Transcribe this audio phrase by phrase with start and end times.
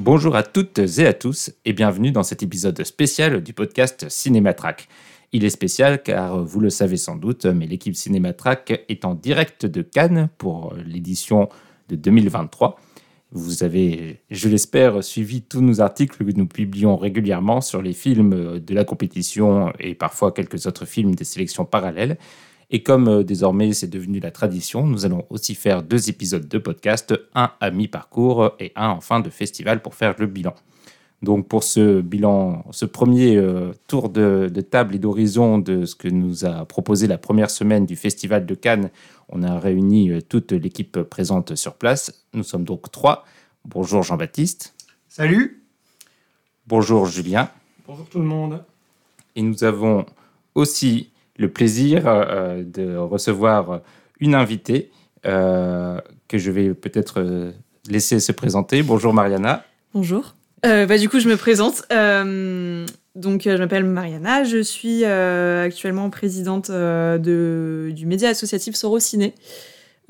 [0.00, 4.88] Bonjour à toutes et à tous et bienvenue dans cet épisode spécial du podcast Cinématrack.
[5.30, 9.66] Il est spécial car vous le savez sans doute, mais l'équipe Cinématrack est en direct
[9.66, 11.48] de Cannes pour l'édition
[11.88, 12.76] de 2023.
[13.30, 18.58] Vous avez, je l'espère, suivi tous nos articles que nous publions régulièrement sur les films
[18.58, 22.18] de la compétition et parfois quelques autres films des sélections parallèles.
[22.74, 26.58] Et comme euh, désormais c'est devenu la tradition, nous allons aussi faire deux épisodes de
[26.58, 30.56] podcast, un à mi-parcours et un en fin de festival pour faire le bilan.
[31.22, 35.94] Donc pour ce bilan, ce premier euh, tour de, de table et d'horizon de ce
[35.94, 38.90] que nous a proposé la première semaine du Festival de Cannes,
[39.28, 42.24] on a réuni euh, toute l'équipe présente sur place.
[42.32, 43.24] Nous sommes donc trois.
[43.64, 44.74] Bonjour Jean-Baptiste.
[45.08, 45.62] Salut.
[46.66, 47.50] Bonjour Julien.
[47.86, 48.64] Bonjour tout le monde.
[49.36, 50.06] Et nous avons
[50.56, 53.80] aussi le plaisir euh, de recevoir
[54.20, 54.90] une invitée
[55.26, 57.50] euh, que je vais peut-être euh,
[57.88, 58.82] laisser se présenter.
[58.82, 59.64] Bonjour Mariana.
[59.94, 60.34] Bonjour.
[60.64, 61.82] Euh, bah, du coup, je me présente.
[61.92, 64.44] Euh, donc, euh, je m'appelle Mariana.
[64.44, 69.34] Je suis euh, actuellement présidente euh, de, du média associatif Sorociné.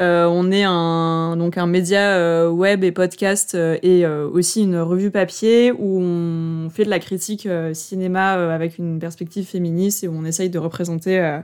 [0.01, 4.79] Euh, on est un, donc un média euh, web et podcast euh, et aussi une
[4.79, 10.15] revue papier où on fait de la critique cinéma avec une perspective féministe et où
[10.15, 11.41] on essaye de représenter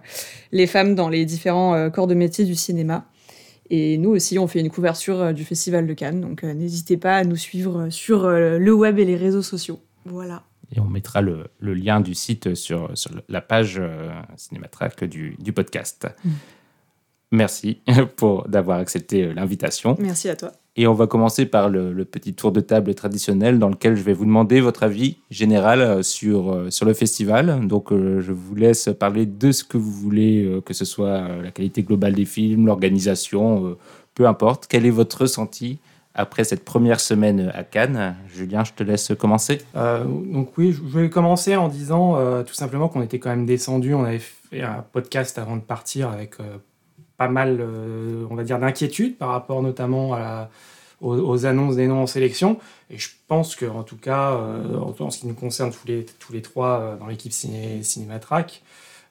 [0.53, 3.06] les femmes dans les différents corps de métier du cinéma.
[3.73, 7.25] Et nous aussi, on fait une couverture du Festival de Cannes, donc n'hésitez pas à
[7.25, 9.81] nous suivre sur le web et les réseaux sociaux.
[10.05, 10.43] Voilà.
[10.75, 13.81] Et on mettra le, le lien du site sur, sur la page
[14.37, 16.09] Cinématrack du, du podcast.
[16.25, 16.31] Mm.
[17.33, 17.81] Merci
[18.17, 19.97] pour d'avoir accepté euh, l'invitation.
[19.99, 20.53] Merci à toi.
[20.77, 24.03] Et on va commencer par le, le petit tour de table traditionnel dans lequel je
[24.03, 27.67] vais vous demander votre avis général euh, sur, euh, sur le festival.
[27.67, 31.29] Donc euh, je vous laisse parler de ce que vous voulez, euh, que ce soit
[31.43, 33.79] la qualité globale des films, l'organisation, euh,
[34.15, 34.67] peu importe.
[34.69, 35.79] Quel est votre ressenti
[36.15, 38.17] après cette première semaine à Cannes?
[38.29, 39.59] Julien, je te laisse commencer.
[39.77, 43.47] Euh, donc oui, je vais commencer en disant euh, tout simplement qu'on était quand même
[43.47, 43.95] descendu.
[43.95, 46.59] On avait fait un podcast avant de partir avec euh,
[47.20, 50.16] pas mal, euh, on va dire, d'inquiétudes par rapport notamment
[51.03, 52.58] aux, annonces des noms en sélection.
[52.88, 56.06] Et je pense que en tout cas, euh, en, ce qui nous concerne tous les,
[56.19, 58.62] tous les trois euh, dans l'équipe ciné, Cinématrack,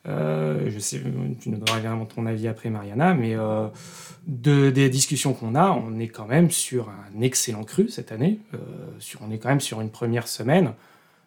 [0.06, 1.04] je sais,
[1.40, 3.36] tu nous donneras évidemment ton avis après, Mariana, mais
[4.26, 8.40] de, des discussions qu'on a, on est quand même sur un excellent cru cette année.
[9.22, 10.74] On est quand même sur une première semaine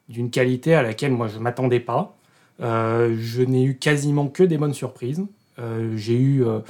[0.08, 2.16] d'une qualité à laquelle moi je m'attendais pas.
[2.58, 5.22] Je n'ai eu quasiment que des bonnes surprises.
[5.58, 6.60] Euh, j'ai eu, euh,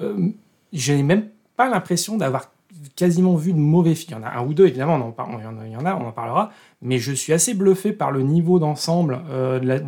[0.00, 0.28] euh,
[0.72, 2.52] je n'ai même pas l'impression d'avoir
[2.96, 4.18] quasiment vu de mauvais films.
[4.18, 6.06] Il y en a un ou deux évidemment, on en, il y en a- on
[6.06, 6.50] en parlera.
[6.82, 9.80] Mais je suis assez bluffé par le niveau d'ensemble de la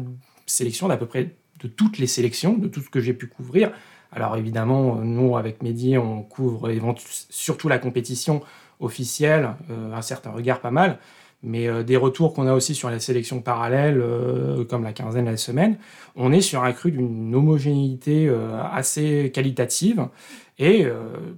[0.46, 3.72] sélection d'à peu près de toutes les sélections, de tout ce que j'ai pu couvrir.
[4.12, 6.72] Alors évidemment, nous, avec Mehdi, on couvre
[7.28, 8.40] surtout la compétition
[8.80, 9.50] officielle,
[9.92, 10.98] un certain regard pas mal,
[11.42, 15.26] mais euh, des retours qu'on a aussi sur la sélection parallèle, euh, comme la quinzaine,
[15.26, 15.76] la semaine,
[16.16, 20.08] on est sur un cru d'une homogénéité euh, assez qualitative.
[20.58, 20.94] Et euh,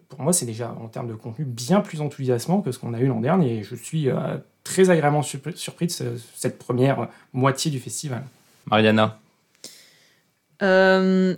[0.09, 3.01] pour moi, c'est déjà en termes de contenu bien plus enthousiasmant que ce qu'on a
[3.01, 3.59] eu l'an dernier.
[3.59, 8.23] Et je suis euh, très agréablement surp- surpris de ce- cette première moitié du festival.
[8.71, 9.19] Mariana.
[10.63, 11.35] Euh,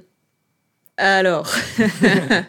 [0.96, 2.42] alors, je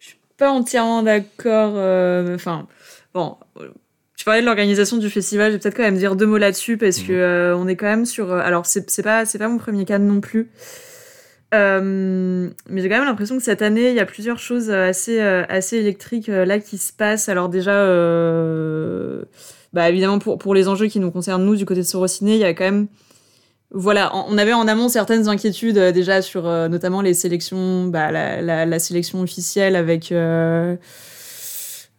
[0.00, 1.72] suis pas entièrement d'accord.
[1.76, 2.66] euh, Enfin,
[3.12, 3.70] bon, euh,
[4.24, 5.50] tu parlais de l'organisation du festival.
[5.50, 7.84] Je vais peut-être quand même dire deux mots là-dessus parce que euh, on est quand
[7.84, 8.32] même sur.
[8.32, 10.48] euh, Alors, c'est pas c'est pas mon premier cas non plus.
[11.52, 15.20] Euh, mais j'ai quand même l'impression que cette année, il y a plusieurs choses assez,
[15.20, 17.28] assez électriques là qui se passent.
[17.28, 19.24] Alors déjà, euh,
[19.74, 22.40] bah, évidemment, pour, pour les enjeux qui nous concernent, nous, du côté de Sorociné, il
[22.40, 22.86] y a quand même...
[23.72, 28.10] Voilà, on avait en amont certaines inquiétudes euh, déjà sur euh, notamment les sélections, bah,
[28.10, 30.12] la, la, la sélection officielle avec...
[30.12, 30.76] euh,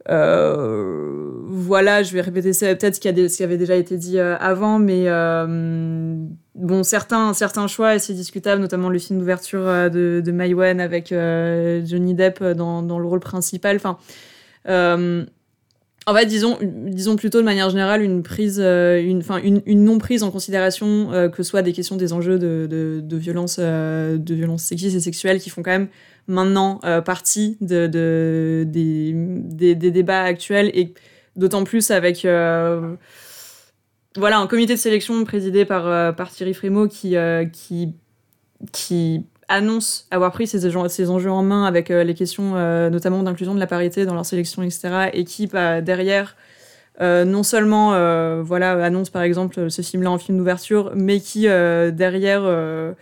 [0.09, 4.19] euh, voilà, je vais répéter peut-être ce qui, a ce qui avait déjà été dit
[4.19, 6.15] euh, avant, mais euh,
[6.53, 12.13] bon, certains, certains choix assez discutables, notamment le film d'ouverture de, de Maïwen avec Johnny
[12.13, 13.77] Depp dans, le rôle principal.
[13.77, 13.97] Enfin,
[16.07, 19.23] en fait, disons, disons plutôt de manière générale une prise, une,
[19.65, 23.17] une, non prise en considération que ce soit des questions des enjeux de, de, de
[23.17, 25.87] violence, de violence sexistes et sexuelles qui font quand même
[26.27, 30.93] maintenant euh, partie de, de, des, débats actuels et
[31.35, 32.95] d'autant plus avec euh,
[34.15, 37.15] voilà, un comité de sélection présidé par, euh, par Thierry Frémaux qui,
[37.51, 37.93] qui,
[38.71, 42.53] qui annonce avoir pris ces, ces enjeux en main avec les questions
[42.89, 45.09] notamment d'inclusion de la parité dans leur sélection, etc.
[45.13, 46.35] Et qui, bah, derrière,
[46.99, 47.89] non seulement
[48.41, 52.95] voilà, annonce par exemple ce film-là en film d'ouverture, mais qui, derrière,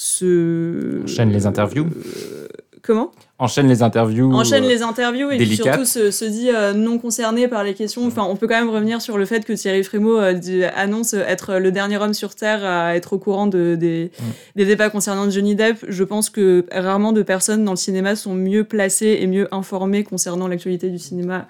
[0.00, 1.02] se...
[1.02, 1.86] Enchaîne les interviews.
[1.86, 2.46] Euh,
[2.82, 3.10] comment?
[3.40, 4.32] Enchaîne les interviews.
[4.32, 7.74] enchaîne euh, les interviews et puis surtout se, se dit euh, non concerné par les
[7.74, 8.06] questions.
[8.06, 11.14] Enfin, on peut quand même revenir sur le fait que Thierry Frémaux euh, dit- annonce
[11.14, 14.12] être le dernier homme sur Terre à être au courant de, des,
[14.54, 15.84] des débats concernant Johnny Depp.
[15.88, 20.04] Je pense que rarement de personnes dans le cinéma sont mieux placées et mieux informées
[20.04, 21.48] concernant l'actualité du cinéma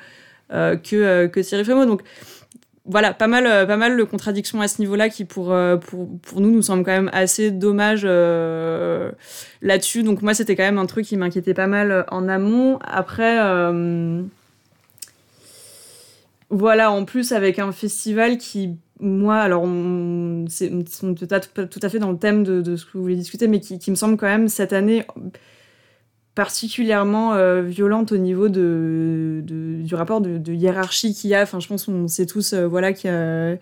[0.55, 1.85] euh, que, euh, que Thierry Frémaux.
[1.85, 2.01] Donc
[2.89, 5.77] voilà, pas mal, euh, pas mal de contradictions à ce niveau-là qui, pour, euh,
[6.37, 9.13] nous, nous semblent quand même assez dommage euh,
[9.61, 10.03] là-dessus.
[10.03, 12.79] Donc, moi, c'était quand même un truc qui m'inquiétait pas mal en amont.
[12.83, 13.39] Après,
[16.51, 19.69] voilà, en plus, avec un festival qui, moi, alors,
[20.49, 23.61] c'est tout à, fait dans le thème de, de ce que vous voulez discuter, mais
[23.61, 25.05] qui, qui me semble quand même cette année
[26.39, 31.43] particulièrement euh, violente au niveau de, du rapport de, hiérarchie qu'il y a.
[31.43, 33.59] Enfin, je pense qu'on sait tous, euh, voilà, qu'il euh,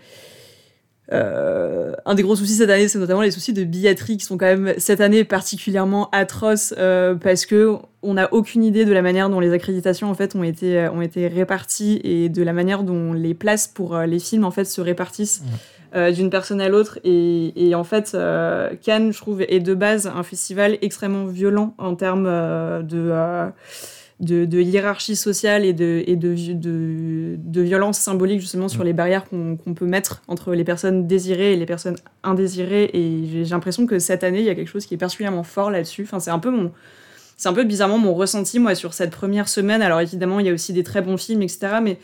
[2.14, 4.74] des gros soucis cette année, c'est notamment les soucis de billetterie qui sont quand même
[4.76, 9.40] cette année particulièrement atroces euh, parce que on n'a aucune idée de la manière dont
[9.40, 13.32] les accréditations en fait ont été ont été réparties et de la manière dont les
[13.32, 15.42] places pour les films en fait se répartissent
[15.96, 19.74] euh, d'une personne à l'autre et, et en fait euh, Cannes je trouve est de
[19.74, 23.50] base un festival extrêmement violent en termes euh, de
[24.18, 28.82] de, de hiérarchie sociale et de, et de, vi- de, de violence symbolique justement sur
[28.82, 32.88] les barrières qu'on peut mettre entre les personnes désirées et les personnes indésirées.
[32.94, 35.70] Et j'ai l'impression que cette année, il y a quelque chose qui est particulièrement fort
[35.70, 36.04] là-dessus.
[36.04, 36.72] Enfin, c'est un peu mon...
[37.36, 39.82] C'est un peu bizarrement mon ressenti, moi, sur cette première semaine.
[39.82, 41.58] Alors, évidemment, il y a aussi des très bons films, etc.
[41.82, 41.98] Mais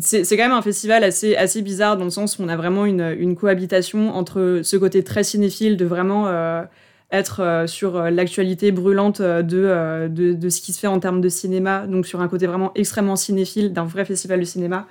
[0.00, 2.86] c'est quand même un festival assez, assez bizarre dans le sens où on a vraiment
[2.86, 6.62] une, cohabitation entre ce côté très cinéphile de vraiment euh,
[7.10, 11.20] être euh, sur euh, l'actualité brûlante de, de, de ce qui se fait en termes
[11.20, 14.86] de cinéma, donc sur un côté vraiment extrêmement cinéphile d'un vrai festival de cinéma,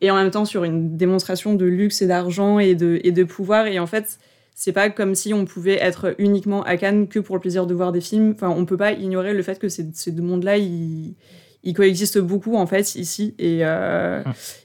[0.00, 3.24] et en même temps sur une démonstration de luxe et d'argent et de, et de
[3.24, 3.66] pouvoir.
[3.66, 4.18] Et en fait,
[4.54, 7.74] c'est pas comme si on pouvait être uniquement à Cannes que pour le plaisir de
[7.74, 8.32] voir des films.
[8.34, 11.14] Enfin, on peut pas ignorer le fait que ces, ces deux mondes-là, ils,
[11.62, 13.34] ils coexistent beaucoup en fait ici.
[13.38, 14.22] Et, euh,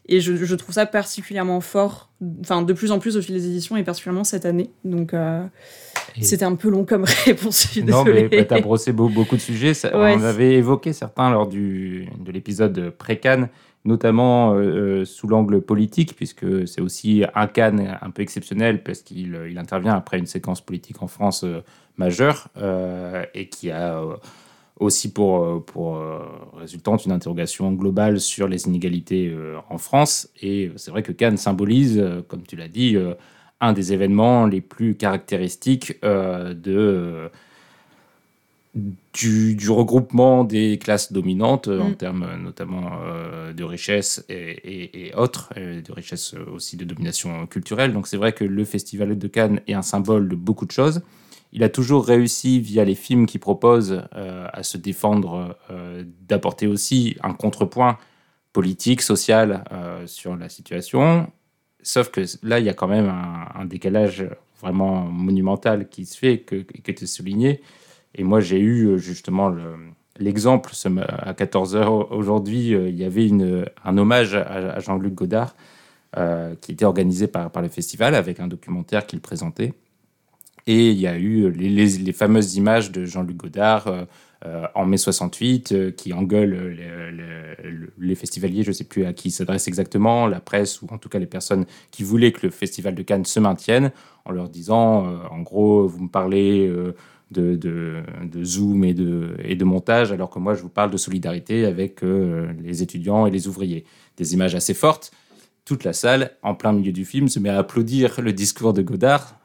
[0.08, 2.10] et je, je trouve ça particulièrement fort,
[2.42, 4.70] enfin de plus en plus au fil des éditions et particulièrement cette année.
[4.86, 5.44] Donc euh,
[6.18, 7.64] Et- c'était un peu long comme réponse.
[7.64, 9.74] Je suis Non, mais bah, t'as brossé beau- beaucoup de sujets.
[9.74, 10.16] Ça- Ouais.
[10.18, 13.50] On avait évoqué certains lors du, de l'épisode pré-Cannes,
[13.84, 19.38] notamment euh, sous l'angle politique, puisque c'est aussi un Cannes un peu exceptionnel, parce qu'il
[19.50, 21.46] il intervient après une séquence politique en France
[21.98, 22.48] majeure,
[23.34, 24.02] et qui a
[24.80, 26.20] aussi pour, euh, pour euh,
[26.58, 30.30] résultante une interrogation globale sur les inégalités euh, en France.
[30.42, 32.98] Et c'est vrai que Cannes symbolise, comme tu l'as dit,
[33.62, 37.30] un des événements les plus caractéristiques de,
[39.14, 41.96] du, du regroupement des classes dominantes en Mm.
[41.96, 47.94] termes notamment euh, de richesse et, et- et autres, de richesse aussi de domination culturelle.
[47.94, 51.02] Donc c'est vrai que le Festival de Cannes est un symbole de beaucoup de choses.
[51.56, 56.68] Il a toujours réussi, via les films qu'il propose, euh, à se défendre, euh, d'apporter
[56.68, 57.98] aussi un contrepoint
[58.52, 61.32] politique, social euh, sur la situation.
[61.82, 64.28] Sauf que là, il y a quand même un, décalage
[64.60, 67.62] vraiment monumental qui se fait, que, que tu souligné.
[68.16, 69.78] Et moi, j'ai eu justement le-
[70.20, 70.74] l'exemple
[71.08, 72.72] à 14h aujourd'hui.
[72.72, 73.30] Il y avait
[73.86, 75.56] un hommage à, Jean-Luc Godard
[76.62, 79.74] qui était organisé par le festival avec un documentaire qu'il présentait.
[80.68, 84.06] Et il y a eu les, fameuses images de Jean-Luc Godard euh,
[84.46, 86.78] euh, en mai 68 euh, qui engueule
[88.00, 91.10] les, festivaliers, je ne sais plus à qui s'adresse exactement, la presse ou en tout
[91.10, 93.92] cas les personnes qui voulaient que le festival de Cannes se maintienne
[94.26, 96.68] en leur disant, euh, en gros, vous me parlez
[97.30, 98.04] de,
[98.44, 103.28] Zoom et de, montage alors que moi je vous parle de solidarité avec les étudiants
[103.28, 103.86] et les ouvriers.
[104.18, 105.12] Des images assez fortes.
[105.64, 108.82] Toute la salle, en plein milieu du film, se met à applaudir le discours de
[108.82, 109.36] Godard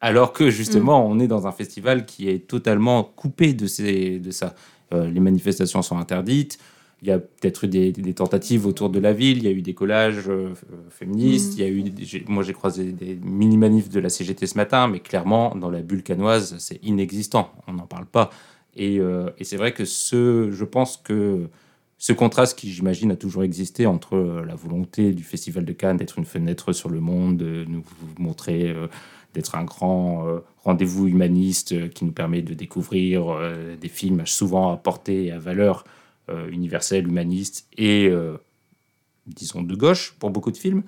[0.00, 4.30] alors que justement, on est dans un festival qui est totalement coupé de, ces, de
[4.30, 4.54] ça.
[4.92, 6.58] Euh, les manifestations sont interdites.
[7.02, 9.38] Il y a peut-être eu des, des tentatives autour de la ville.
[9.38, 10.54] Il y a eu des collages euh,
[10.90, 11.52] féministes.
[11.54, 11.58] Mhm.
[11.58, 14.86] Il y a eu, des- moi, j'ai croisé des mini-manifs de la CGT ce matin,
[14.88, 17.52] mais clairement, dans la bulle canoise, c'est inexistant.
[17.66, 18.30] On n'en parle pas.
[18.76, 21.48] Et, euh, et c'est vrai que ce, je pense que
[21.98, 26.18] ce contraste qui, j'imagine, a toujours existé entre la volonté du Festival de Cannes d'être
[26.18, 27.82] une fenêtre sur le monde, de nous
[28.18, 28.74] montrer,
[29.36, 34.26] d'être un grand euh, rendez-vous humaniste euh, qui nous permet de découvrir euh, des films
[34.26, 35.84] souvent à portée et à valeur
[36.30, 38.36] euh, universelle, humaniste et, euh,
[39.26, 40.82] disons, de gauche pour beaucoup de films.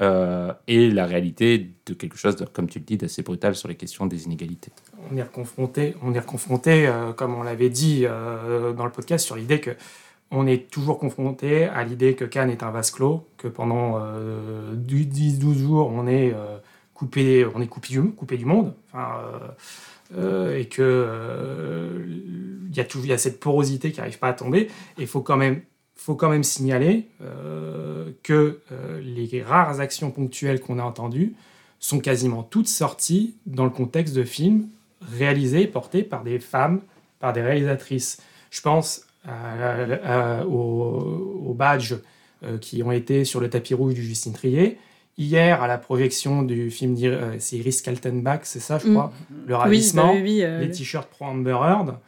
[0.00, 3.74] euh, et la réalité de quelque chose, comme tu le dis, d'assez brutal sur les
[3.74, 4.70] questions des inégalités.
[5.10, 9.26] On est reconfronté, on est reconfronté euh, comme on l'avait dit euh, dans le podcast,
[9.26, 9.72] sur l'idée que
[10.30, 13.98] on est toujours confronté à l'idée que Cannes est un vase clos, que pendant
[14.76, 16.34] 10-12 jours, on est,
[17.02, 17.86] on est coupé,
[18.36, 19.20] du, monde, enfin,
[20.54, 22.04] et que
[22.70, 24.68] il y, a toujours, y a cette porosité qui n'arrive pas à tomber.
[24.98, 25.62] Et il faut quand même
[26.44, 31.34] signaler euh, que euh, les rares actions ponctuelles qu'on a entendues
[31.80, 34.68] sont quasiment toutes sorties dans le contexte de films
[35.00, 36.80] réalisés et portés par des femmes,
[37.20, 38.20] par des réalisatrices.
[38.50, 39.06] Je pense
[40.46, 41.96] aux, badges
[42.44, 44.78] euh, qui ont été sur le tapis rouge du Justine Trier.
[45.18, 46.96] Hier, à la projection du film,
[47.40, 48.92] c'est Iris Kaltenbach, c'est ça, je mm.
[48.92, 49.12] crois,
[49.46, 51.98] Le Ravissement, bah les t-shirts pro Amber Heard.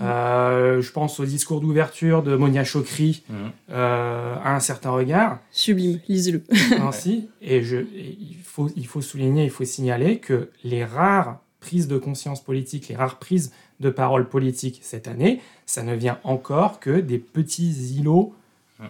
[0.00, 3.24] Euh, je pense au discours d'ouverture de Monia Chokri
[3.70, 5.40] euh, à un certain regard.
[5.50, 6.42] Sublime, lisez-le.
[6.80, 11.88] Ainsi, et, je, il, faut, il faut souligner, il faut signaler que les rares prises
[11.88, 16.80] de conscience politique, les rares prises de parole politique cette année, ça ne vient encore
[16.80, 18.32] que des petits îlots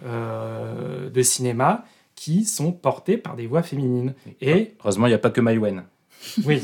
[0.05, 1.85] euh, de cinéma
[2.21, 4.13] qui sont portés par des voix féminines.
[4.41, 5.83] Et heureusement, il n'y a pas que Maïwen.
[6.45, 6.61] Oui.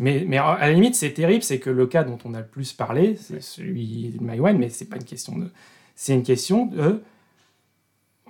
[0.00, 2.46] Mais, mais à la limite, c'est terrible, c'est que le cas dont on a le
[2.46, 5.50] plus parlé, c'est celui de Maïwan, mais c'est pas une question de.
[5.96, 7.02] C'est une question de.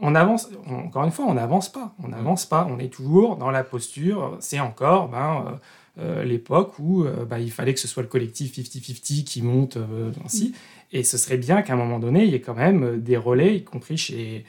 [0.00, 1.94] On avance, encore une fois, on n'avance pas.
[2.02, 2.66] On n'avance pas.
[2.68, 4.36] On est toujours dans la posture.
[4.40, 5.60] C'est encore ben,
[5.98, 9.40] euh, euh, l'époque où euh, ben, il fallait que ce soit le collectif 50-50 qui
[9.40, 9.78] monte
[10.24, 10.52] ainsi.
[10.90, 13.58] Et ce serait bien qu'à un moment donné, il y ait quand même des relais,
[13.58, 14.44] y compris chez,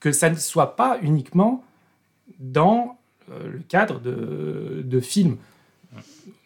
[0.00, 1.64] que ça ne soit pas uniquement
[2.38, 2.98] dans
[3.30, 5.36] euh, le cadre de, films,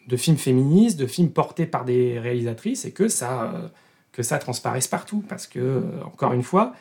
[0.07, 3.53] de films féministes, de films portés par des réalisatrices, et que ça,
[4.17, 5.23] euh, transparaisse partout.
[5.27, 6.73] Parce que, euh, encore une fois,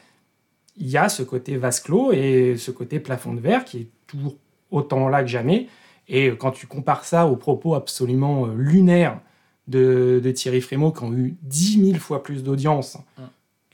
[0.77, 3.89] il y a ce côté vase clos et ce côté plafond de verre qui est
[4.07, 4.37] toujours
[4.71, 5.69] autant là que jamais.
[6.09, 9.21] Et quand tu compares ça aux propos absolument lunaires
[9.69, 12.99] de, de Thierry Frémaux, qui ont eu 10 000 fois plus d'audience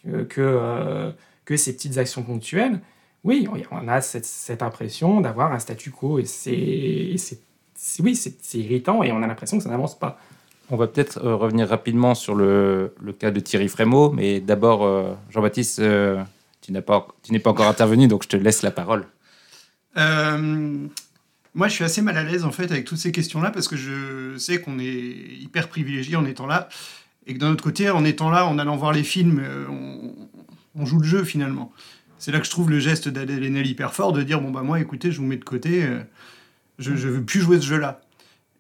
[0.05, 1.13] que, que,
[1.45, 2.81] que, ces petites actions ponctuelles,
[3.25, 7.17] oui, on a cette, impression d'avoir un statu quo et c'est,
[8.01, 10.19] oui, c'est irritant et on a l'impression que ça n'avance pas.
[10.71, 15.13] On va peut-être euh, revenir rapidement sur le, cas de Thierry Frémaux, mais d'abord, euh,
[15.31, 16.23] Jean-Baptiste, euh,
[16.63, 17.09] tu n'es pas,
[17.43, 19.07] pas encore intervenu, donc je te laisse la parole.
[19.97, 23.77] moi, je suis assez mal à l'aise en fait avec toutes ces questions-là parce que
[23.77, 26.69] je sais qu'on est hyper privilégié en étant là
[27.31, 30.13] et que d'un autre côté, en étant là, en allant voir les films, on,
[30.75, 31.73] on joue le jeu finalement.
[32.21, 34.79] C'est là que je trouve le geste d'Adèle hyper fort de dire bon bah moi
[34.79, 36.01] écoutez je vous mets de côté euh,
[36.79, 38.03] je, je veux plus jouer ce jeu là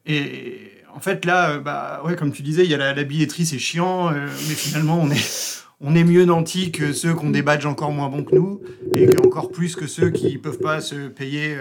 [0.07, 3.45] et en fait là euh, bah ouais comme tu disais il y a la, billetterie
[3.45, 7.31] c'est chiant euh, mais finalement on est on est mieux nantis que ceux qui ont
[7.31, 8.63] des badges encore moins bons que nous
[8.95, 11.55] et encore plus que ceux qui peuvent pas se payer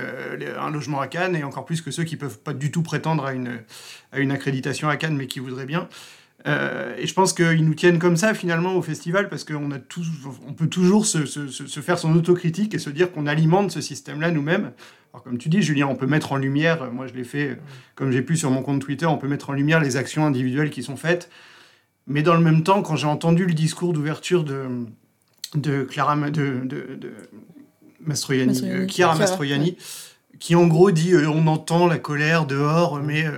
[0.57, 3.25] un logement à Cannes et encore plus que ceux qui peuvent pas du tout prétendre
[3.25, 3.59] à une
[4.13, 5.89] à une accréditation à Cannes mais qui voudraient bien
[6.47, 9.77] euh, et je pense qu'ils nous tiennent comme ça finalement au festival parce qu'on a
[10.47, 14.31] on peut toujours se, se, faire son autocritique et se dire qu'on alimente ce système-là
[14.31, 14.71] nous-mêmes.
[15.13, 17.59] Alors comme tu dis, Julien, on peut mettre en lumière, moi je l'ai fait
[17.95, 20.69] comme j'ai pu sur mon compte Twitter, on peut mettre en lumière les actions individuelles
[20.69, 21.29] qui sont faites.
[22.07, 24.65] Mais dans le même temps, quand j'ai entendu le discours d'ouverture de,
[25.55, 27.13] de Clara de, de, de
[28.01, 29.77] Mastroianni, euh, Chiara Mastroianni,
[30.39, 33.37] qui en gros dit euh, on entend la colère dehors, mais euh,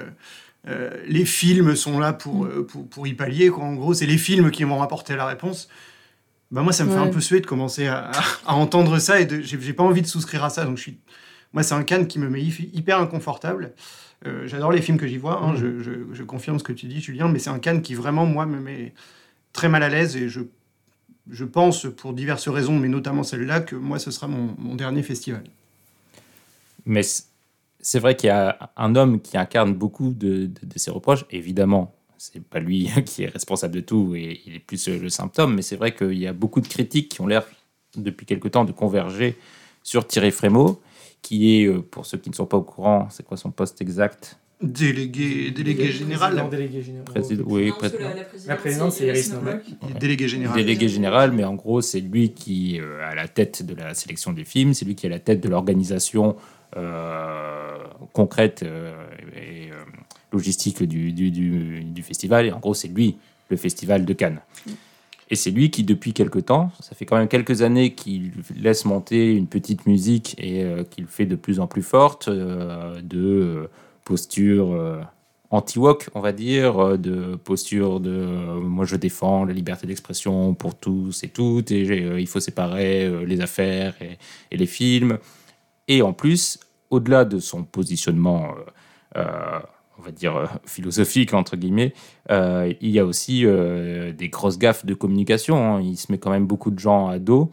[0.66, 3.50] les films sont là pour, euh, pour, pour, y pallier.
[3.50, 3.64] Quoi.
[3.64, 5.70] En gros, c'est les films qui vont rapporter la réponse.
[6.52, 8.12] Bah, moi, ça me fait un peu suer de commencer à,
[8.46, 10.66] à entendre ça et j'ai pas envie de souscrire à ça.
[10.66, 10.98] Donc, je suis,
[11.54, 13.74] moi, c'est un can qui me met hyper inconfortable.
[14.28, 15.54] Euh, j'adore les films que j'y vois, hein.
[15.54, 15.58] mm.
[15.58, 18.28] je, je, je, confirme ce que tu dis, Julien, mais c'est un can qui vraiment,
[18.28, 18.94] moi, me met
[19.52, 20.42] très mal à l'aise et je,
[21.30, 25.02] je pense, pour diverses raisons, mais notamment celle-là, que moi, ce sera mon, mon dernier
[25.02, 25.44] festival.
[26.86, 27.02] Mais
[27.82, 31.26] c'est vrai qu'il y a un homme qui incarne beaucoup de, de, ces reproches.
[31.32, 35.56] Évidemment, c'est pas lui qui est responsable de tout et il est plus le symptôme,
[35.56, 37.46] mais c'est vrai qu'il y a beaucoup de critiques qui ont l'air
[37.98, 39.38] depuis quelque temps de converger
[39.84, 40.82] sur Thierry Frémaux,
[41.22, 43.82] qui est, euh, pour ceux qui ne sont pas au courant, c'est quoi son poste
[43.82, 44.38] exact?
[44.62, 46.48] Délégué, délégué général.
[46.52, 47.08] Délégué général.
[47.48, 47.72] oui,
[48.46, 49.34] la, présidente, c'est Iris
[50.00, 50.56] Délégué général.
[50.56, 53.96] Délégué général, mais en gros, c'est lui qui est euh, à la tête de la
[53.96, 56.61] sélection des films, c'est lui qui est à la tête de l'organisation euh,
[58.14, 58.94] concrète euh,
[59.36, 59.76] et euh,
[60.32, 62.46] logistique du, du, festival.
[62.46, 63.18] Et en gros, c'est lui,
[63.50, 64.42] le festival de Cannes.
[65.30, 68.86] Et c'est lui qui, depuis quelque temps, ça fait quand même quelques années qu'il laisse
[68.86, 73.70] monter une petite musique et qu'il fait de plus en plus forte, de
[74.04, 75.06] posture
[75.52, 80.54] anti-wok, on va dire, euh, de posture de euh, moi je défends la liberté d'expression
[80.54, 83.94] pour tous et toutes, et euh, il faut séparer euh, les affaires
[84.52, 85.18] et les films.
[85.94, 86.58] Et en plus,
[86.90, 88.52] au-delà de son positionnement,
[89.18, 89.60] euh, euh,
[90.00, 91.94] on va dire, euh, philosophique, entre guillemets,
[92.30, 95.58] euh, il y a aussi euh, des grosses gaffes de communication.
[95.76, 95.82] hein.
[95.82, 97.52] Il se met quand même beaucoup de gens à dos.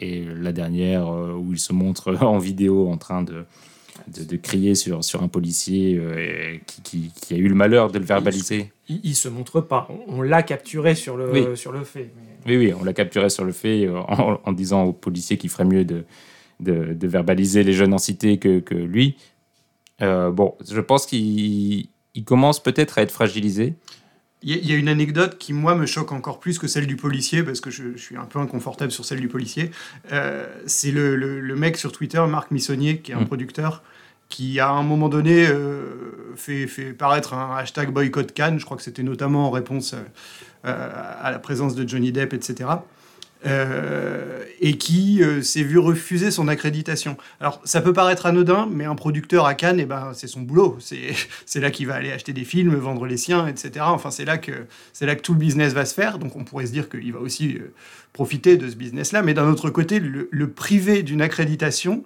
[0.00, 3.44] Et la dernière, où il se montre en vidéo en train de,
[4.14, 7.90] de, de crier sur, sur un policier euh, qui, qui- qui a eu le malheur
[7.90, 8.70] de le verbaliser.
[8.90, 9.88] Il, il se montre pas.
[10.08, 11.56] On, on l'a capturé sur le, Oui.
[11.56, 12.10] sur le fait.
[12.14, 15.38] mais- Oui, oui, on l'a capturé sur le fait euh, en, en disant aux policiers
[15.38, 16.04] qu'il ferait mieux de,
[16.60, 19.16] de, de verbaliser les jeunes en cité que, que lui.
[20.02, 23.74] Euh, bon, je pense qu'il il commence peut-être à être fragilisé.
[24.42, 27.42] Il y, a- une anecdote qui, moi, me choque encore plus que celle du policier,
[27.42, 29.70] parce que je, je suis un peu inconfortable sur celle du policier.
[30.12, 33.26] Euh, c'est le, le- le mec sur Twitter, Marc Missonnier, qui est un Mm.
[33.26, 33.82] producteur,
[34.28, 38.58] qui, à un moment donné, euh, fait, fait paraître un hashtag boycott Cannes.
[38.58, 39.94] Je crois que c'était notamment en réponse
[40.64, 42.68] à la présence de Johnny Depp, etc.
[43.46, 47.16] Euh, et qui euh, s'est vu refuser son accréditation.
[47.40, 50.78] Alors, ça peut paraître anodin, mais un producteur à Cannes, eh ben, c'est son boulot.
[50.80, 53.84] C'est là qu'il va aller acheter des films, vendre les siens, etc.
[53.88, 54.52] Enfin, c'est là que
[55.00, 56.18] là que tout le business va se faire.
[56.18, 57.72] Donc, on pourrait se dire qu'il va aussi euh,
[58.12, 59.22] profiter de ce business-là.
[59.22, 62.02] Mais d'un autre côté, le, le privé d'une accréditation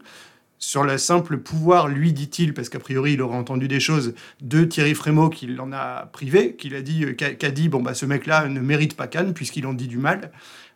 [0.58, 4.64] sur le simple pouvoir, lui dit-il, parce qu'a priori il aurait entendu des choses de
[4.64, 8.04] Thierry Frémaux qui l'en a privé, qu'il a dit, qu'a qu'a dit, bon bah ce
[8.04, 10.30] mec-là ne mérite pas Cannes puisqu'il en dit du mal.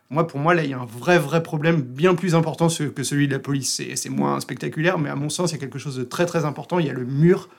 [0.09, 3.03] Moi, pour moi, là, il y a un vrai, vrai problème bien plus important que
[3.03, 3.81] celui de la police.
[3.95, 6.45] C'est moins spectaculaire, mais à mon sens, il y a quelque chose de très, très
[6.45, 6.77] important.
[6.77, 7.49] Il y a le mur,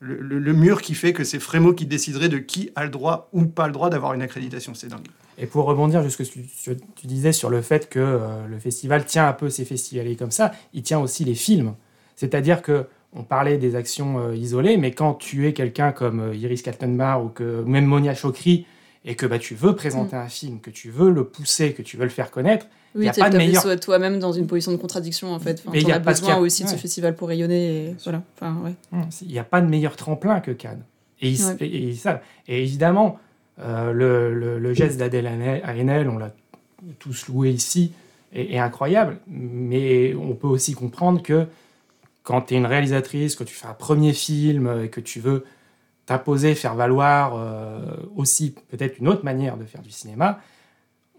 [0.00, 3.44] le, mur qui fait que c'est Frémaux qui déciderait de qui a le droit ou
[3.44, 4.74] pas le droit d'avoir une accréditation.
[4.74, 5.06] C'est dingue.
[5.38, 9.04] Et pour rebondir sur ce que tu disais sur le fait que euh, le festival
[9.04, 11.74] tient un peu ses festivaliers comme ça, il tient aussi les films.
[12.16, 12.86] C'est-à-dire que
[13.16, 17.22] on parlait des actions euh, isolées, mais quand tu es quelqu'un comme euh, Iris Kaltenbach
[17.22, 18.66] ou que même Monia Chokri
[19.04, 21.96] et que bah, tu veux présenter un film, que tu veux le pousser, que tu
[21.96, 23.80] veux le faire connaître, il Oui, n'y a pas de meilleur.
[23.80, 25.60] toi-même dans une position de contradiction en fait.
[25.60, 27.28] Enfin, Mais il y a as parce qu'il y besoin aussi de ce festival pour
[27.28, 27.88] rayonner.
[27.90, 28.22] Et voilà.
[28.36, 28.74] Enfin, ouais.
[29.22, 30.82] Il n'y a pas de meilleur tremplin que Cannes.
[31.20, 31.56] Et, ils- Ouais.
[31.60, 32.20] et- et ils savent.
[32.48, 33.18] Et évidemment,
[33.60, 36.32] euh, le, le- le geste d'Adèle Haenel, on l'a
[36.98, 37.92] tous loué ici,
[38.32, 39.18] est, est incroyable.
[39.28, 41.46] Mais on peut aussi comprendre que
[42.22, 45.44] quand tu es une réalisatrice, que tu fais un premier film et que tu veux
[46.06, 50.40] t'imposer, faire valoir euh, aussi peut-être une autre manière de faire du cinéma,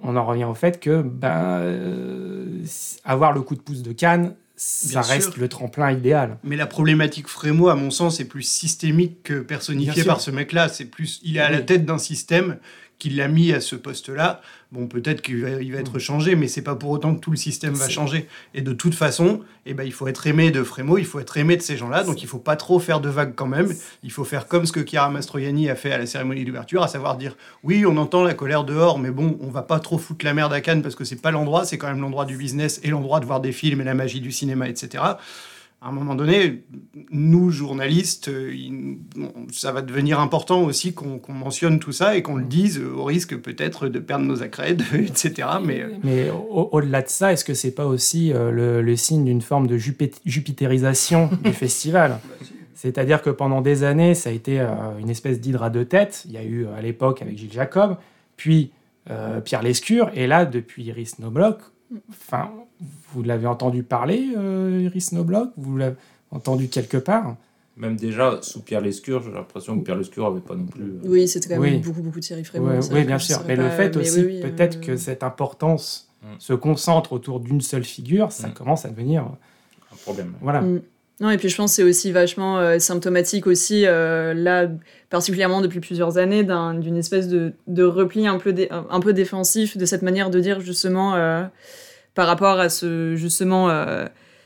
[0.01, 2.63] on en revient au fait que ben, euh,
[3.03, 5.41] avoir le coup de pouce de Cannes, ça Bien reste sûr.
[5.41, 6.37] le tremplin idéal.
[6.43, 10.69] Mais la problématique Frémo, à mon sens, est plus systémique que personnifiée par ce mec-là.
[10.69, 12.57] C'est plus, il est à la tête d'un système
[12.99, 14.41] qui l'a mis à ce poste-là.
[14.71, 17.31] Bon, peut-être qu'il va, il va être changé, mais c'est pas pour autant que tout
[17.31, 17.89] le système va Mm.
[17.89, 18.27] Changer.
[18.53, 21.37] Et de toute façon, eh ben, il faut être aimé de Frémo, il faut être
[21.37, 22.03] aimé de ces gens-là.
[22.03, 23.73] Donc, il faut pas trop faire de vagues quand même.
[24.03, 26.87] Il faut faire comme ce que Chiara Mastroianni a fait à la cérémonie d'ouverture, à
[26.87, 30.25] savoir dire oui, on entend la colère dehors, mais bon, on va pas trop foutre
[30.25, 32.79] la merde à Cannes parce que c'est pas l'endroit, c'est quand même l'endroit du business
[32.83, 35.03] et l'endroit de voir des films et la magie du cinéma, etc
[35.85, 36.63] à un moment donné,
[37.11, 42.23] nous, journalistes, euh, il- bon, ça va devenir important aussi qu'on mentionne tout ça et
[42.23, 45.47] qu'on le dise au risque peut-être de perdre nos accrèdes, etc.
[45.63, 49.25] Mais Mais au- au-delà de ça, est-ce que c'est pas aussi euh, le, le signe
[49.25, 49.77] d'une forme de
[50.25, 52.19] jupitérisation du festival?
[52.73, 54.67] C'est-à-dire que pendant des années, ça a été euh,
[54.99, 56.23] une espèce d'hydre à deux têtes.
[56.25, 57.97] Il y a eu à l'époque avec Gilles Jacob,
[58.37, 58.71] puis
[59.09, 61.59] euh, Pierre Lescure, et là, depuis Iris Nobloch,
[62.09, 62.49] enfin,
[63.13, 65.95] vous l'avez entendu parler, euh, Iris Nobloch Vous l'avez
[66.31, 67.35] entendu quelque part?
[67.77, 70.83] Même déjà, sous Pierre Lescure, j'ai l'impression que Pierre Lescure avait pas non plus.
[70.83, 71.79] euh, Oui, c'était quand même Oui.
[71.79, 72.43] beaucoup, beaucoup Thierry.
[72.57, 73.41] Ouais, ça, oui, bien sûr.
[73.47, 76.27] Mais le fait mais aussi, oui, oui, peut-être euh, que cette importance Mm.
[76.39, 78.53] se concentre autour d'une seule figure, ça Mm.
[78.53, 79.23] commence à devenir.
[79.91, 80.33] un problème.
[80.41, 80.63] Voilà.
[81.21, 84.67] Non, et puis je pense que c'est aussi vachement euh, symptomatique aussi, euh, là,
[85.09, 89.85] particulièrement depuis plusieurs années, d'un- d'une espèce de, repli un peu, un peu défensif de
[89.85, 91.43] cette manière de dire justement euh,
[92.15, 93.69] par rapport à ce, justement,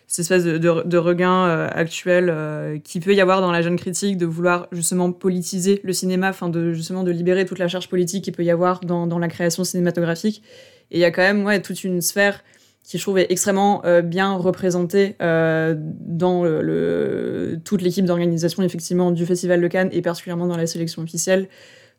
[0.08, 4.68] cette espèce de, regain actuel qui peut y avoir dans la jeune critique de vouloir
[4.72, 8.44] justement politiser le cinéma, afin de justement de libérer toute la charge politique qu'il peut
[8.44, 10.42] y avoir dans, dans la création cinématographique.
[10.90, 12.44] Et il y a quand même ouais, toute une sphère
[12.90, 16.44] qui je trouve est extrêmement euh, bien représentée euh, dans
[17.64, 21.48] toute l'équipe d'organisation effectivement du Festival de Cannes et particulièrement dans la sélection officielle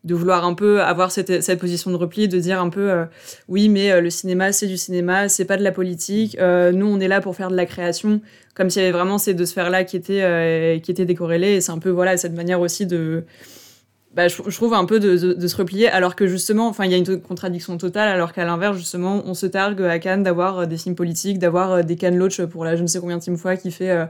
[0.03, 3.05] de vouloir un peu avoir cette, position de repli, de dire un peu euh,
[3.46, 7.09] oui mais le cinéma c'est du cinéma, c'est pas de la politique, nous on est
[7.09, 8.20] là pour faire de la création,
[8.55, 11.55] comme s'il y avait vraiment ces deux sphères là qui étaient qui étaient décorrélées.
[11.55, 13.22] Et c'est un peu voilà cette manière aussi de
[14.12, 16.96] bah, je, trouve un peu de, se replier, alors que justement, enfin, il y a
[16.96, 20.77] une contradiction totale, alors qu'à l'inverse, justement, on se targue à Cannes d'avoir euh, des
[20.77, 23.55] films politiques, d'avoir euh, des Cannes Loach pour la je ne sais combien de fois
[23.55, 24.07] qui fait euh,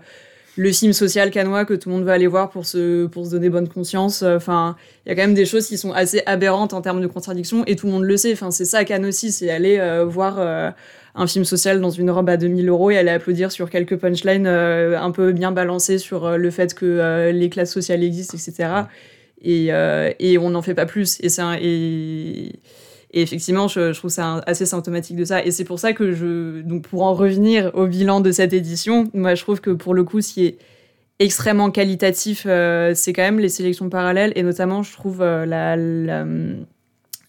[0.57, 3.31] le film social canois que tout le monde va aller voir pour se, pour se
[3.31, 4.23] donner bonne conscience.
[4.23, 7.07] Enfin, il y a quand même des choses qui sont assez aberrantes en termes de
[7.07, 8.33] contradiction et tout le monde le sait.
[8.33, 10.41] Enfin, c'est ça Cannes aussi, c'est aller voir
[11.15, 14.49] un film social dans une robe à 2000 euros et aller applaudir sur quelques punchlines
[14.49, 18.87] un peu bien balancées sur le fait que les classes sociales existent, etc.
[19.43, 19.71] Et,
[20.19, 21.19] et on n'en fait pas plus.
[23.13, 25.45] Et effectivement, je, trouve ça assez symptomatique de ça.
[25.45, 26.61] Et c'est pour ça que je.
[26.61, 30.05] Donc, pour en revenir au bilan de cette édition, moi, je trouve que pour le
[30.05, 30.59] coup, ce qui est
[31.19, 34.33] extrêmement qualitatif, euh, c'est quand même les sélections parallèles.
[34.37, 36.55] Et notamment, je trouve euh,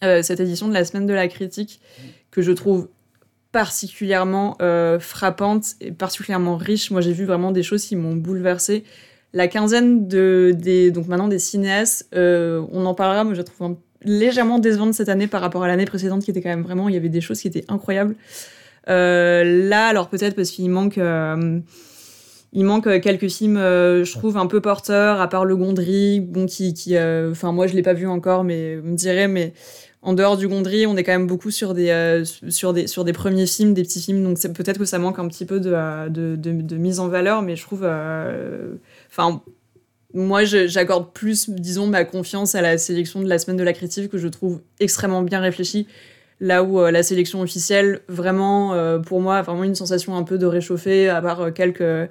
[0.03, 1.81] euh, cette édition de la semaine de la critique
[2.29, 2.87] que je trouve
[3.51, 6.91] particulièrement euh, frappante et particulièrement riche.
[6.91, 8.83] Moi, j'ai vu vraiment des choses qui m'ont bouleversée.
[9.33, 14.59] La quinzaine de, des, donc maintenant des cinéastes, on en parlera, mais je trouve légèrement
[14.59, 16.97] décevante cette année par rapport à l'année précédente qui était quand même vraiment, il y
[16.97, 18.15] avait des choses qui étaient incroyables.
[18.89, 21.59] Euh, là, alors peut-être parce qu'il manque, euh,
[22.51, 26.45] il manque quelques films, euh, je trouve un peu porteurs, à part le Gondry, bon
[26.47, 26.73] qui,
[27.31, 29.53] enfin moi je l'ai pas vu encore, mais me dirait, mais
[30.01, 33.13] en dehors du Gondry, on est quand même beaucoup sur des, sur des, sur des
[33.13, 36.75] premiers films, des petits films, donc peut-être que ça manque un petit peu de, de
[36.75, 37.87] mise en valeur, mais je trouve,
[39.11, 39.43] enfin
[40.13, 44.09] moi, j'accorde plus, disons, ma confiance à la sélection de la semaine de la critique
[44.09, 45.87] que je trouve extrêmement bien réfléchie.
[46.39, 50.23] Là où euh, la sélection officielle, vraiment, euh, pour moi, a vraiment une sensation un
[50.23, 52.09] peu de réchauffer, à part euh, quelques,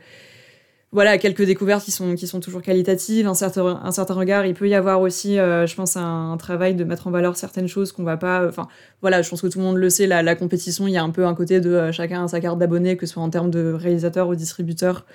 [0.93, 4.47] voilà, quelques découvertes qui sont, qui sont toujours qualitatives, un certain, un certain regard.
[4.47, 7.93] Il peut y avoir aussi, je pense, un, travail de mettre en valeur certaines choses
[7.93, 8.47] qu'on va pas.
[8.49, 8.67] Enfin,
[9.01, 11.03] voilà, je pense que tout le monde le sait, la, la compétition, il y a
[11.03, 13.51] un peu un côté de chacun a sa carte d'abonné, que ce soit en termes
[13.51, 15.07] de réalisateur ou distributeur.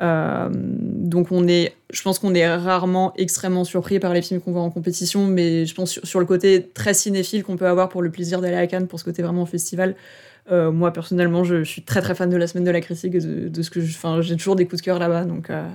[0.00, 4.52] Euh, donc on est, je pense qu'on est rarement extrêmement surpris par les films qu'on
[4.52, 8.00] voit en compétition, mais je pense sur, le côté très cinéphile qu'on peut avoir pour
[8.00, 9.94] le plaisir d'aller à Cannes, pour ce côté vraiment festival.
[10.50, 13.48] Euh, moi personnellement, je, suis très très fan de la semaine de la critique, de,
[13.48, 15.68] de ce que, enfin, j'ai toujours des coups de cœur là-bas, donc euh,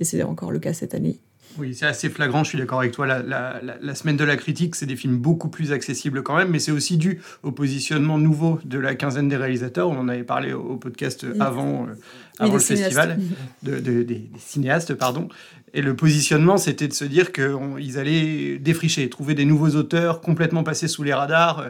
[0.00, 1.18] et c'est encore le cas cette année.
[1.58, 3.06] Oui, c'est assez flagrant, je suis d'accord avec toi.
[3.06, 6.50] La, la, la, semaine de la critique, c'est des films beaucoup plus accessibles quand même,
[6.50, 9.88] mais c'est aussi dû au positionnement nouveau de la quinzaine des réalisateurs.
[9.88, 11.86] On en avait parlé au, podcast avant,
[12.38, 13.18] avant le festival,
[13.62, 15.28] de, de, des, cinéastes, pardon.
[15.74, 20.64] Et le positionnement, c'était de se dire qu'ils allaient défricher, trouver des nouveaux auteurs complètement
[20.64, 21.68] passés sous les radars, euh,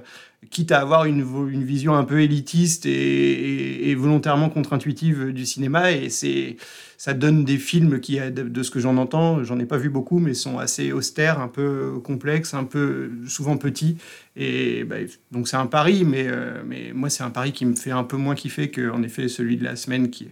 [0.50, 5.44] quitte à avoir une, une vision un peu élitiste et, et, et volontairement contre-intuitive du
[5.44, 5.90] cinéma.
[5.92, 6.56] Et c'est
[6.98, 10.18] ça donne des films qui, de ce que j'en entends, j'en ai pas vu beaucoup,
[10.18, 13.96] mais sont assez austères, un peu complexes, un peu souvent petits.
[14.34, 14.96] Et bah,
[15.30, 18.02] donc c'est un pari, mais, euh, mais moi c'est un pari qui me fait un
[18.02, 20.26] peu moins kiffer qu'en effet celui de la semaine qui,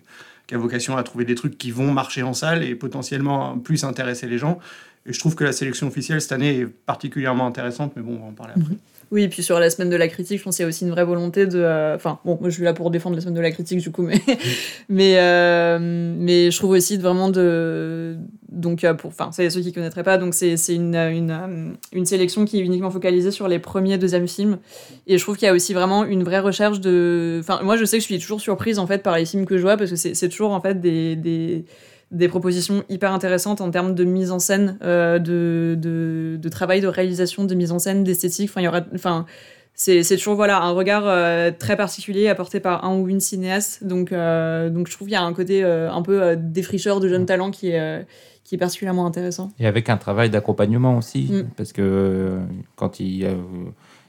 [0.48, 3.84] qui a vocation à trouver des trucs qui vont marcher en salle et potentiellement plus
[3.84, 4.58] intéresser les gens.
[5.08, 8.20] Et je trouve que la sélection officielle cette année est particulièrement intéressante, mais bon, on
[8.20, 8.74] va en parler après.
[8.74, 8.78] Mhm.
[9.12, 10.84] Oui, et puis sur la semaine de la critique, je pense qu'il y a aussi
[10.84, 11.60] une vraie volonté de.
[11.60, 13.92] Euh, enfin, bon, moi je suis là pour défendre la semaine de la critique, du
[13.92, 14.20] coup, mais,
[14.88, 15.78] mais, euh,
[16.18, 18.16] mais je trouve aussi vraiment de.
[18.48, 19.10] Donc, euh, pour.
[19.10, 22.62] Enfin, c'est ceux qui ne connaîtraient pas, donc c'est une, une, une, sélection qui est
[22.62, 24.58] uniquement focalisée sur les premiers et deuxièmes films.
[25.06, 27.38] Et je trouve qu'il y a aussi vraiment une vraie recherche de.
[27.38, 29.56] Enfin, moi je sais que je suis toujours surprise en fait par les films que
[29.56, 31.64] je vois parce que c'est toujours en fait des, des
[32.12, 36.80] des propositions hyper intéressantes en termes de mise en scène, euh, de, de, de, travail
[36.80, 38.48] de réalisation, de mise en scène, d'esthétique.
[38.50, 39.26] Enfin, il y aura, enfin,
[39.74, 43.84] c'est, c'est toujours voilà un regard euh, très particulier apporté par un ou une cinéaste.
[43.84, 47.22] Donc, euh, donc je trouve qu'il y a un côté un peu défricheur de jeunes
[47.22, 47.26] mm.
[47.26, 48.06] talents qui est
[48.44, 49.50] qui est particulièrement intéressant.
[49.58, 51.50] Et avec un travail d'accompagnement aussi, mm.
[51.56, 52.38] parce que
[52.76, 53.28] quand il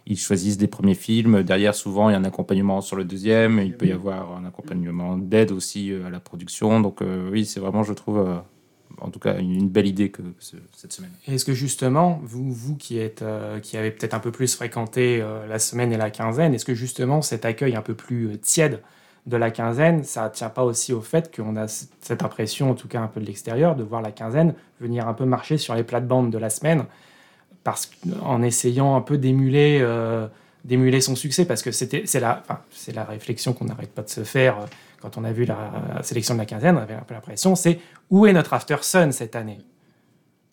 [0.09, 1.43] ils choisissent des premiers films.
[1.43, 3.59] Derrière, souvent, il y a un accompagnement sur le deuxième.
[3.59, 6.79] Il peut y avoir un accompagnement d'aide aussi euh, à la production.
[6.79, 8.37] Donc, euh, oui, c'est vraiment, je trouve, euh,
[9.01, 11.11] en tout cas, une belle idée que cette semaine.
[11.27, 13.23] Est-ce que justement, vous, vous qui, êtes,
[13.61, 17.21] qui avez peut-être un peu plus fréquenté la semaine et la quinzaine, est-ce que justement
[17.21, 18.81] cet accueil un peu plus tiède
[19.27, 22.75] de la quinzaine, ça ne tient pas aussi au fait qu'on a cette impression, en
[22.75, 25.75] tout cas un peu de l'extérieur, de voir la quinzaine venir un peu marcher sur
[25.75, 26.85] les plates-bandes de la semaine
[27.67, 27.89] parce
[28.21, 30.25] en essayant un peu d'émuler euh,
[30.63, 34.09] d'émuler son succès parce que c'était c'est la c'est la réflexion qu'on n'arrête pas de
[34.09, 34.65] se faire euh,
[35.01, 37.79] quand on a vu la, sélection de la quinzaine on avait un peu l'impression c'est
[38.09, 39.59] où est notre After Sun cette année?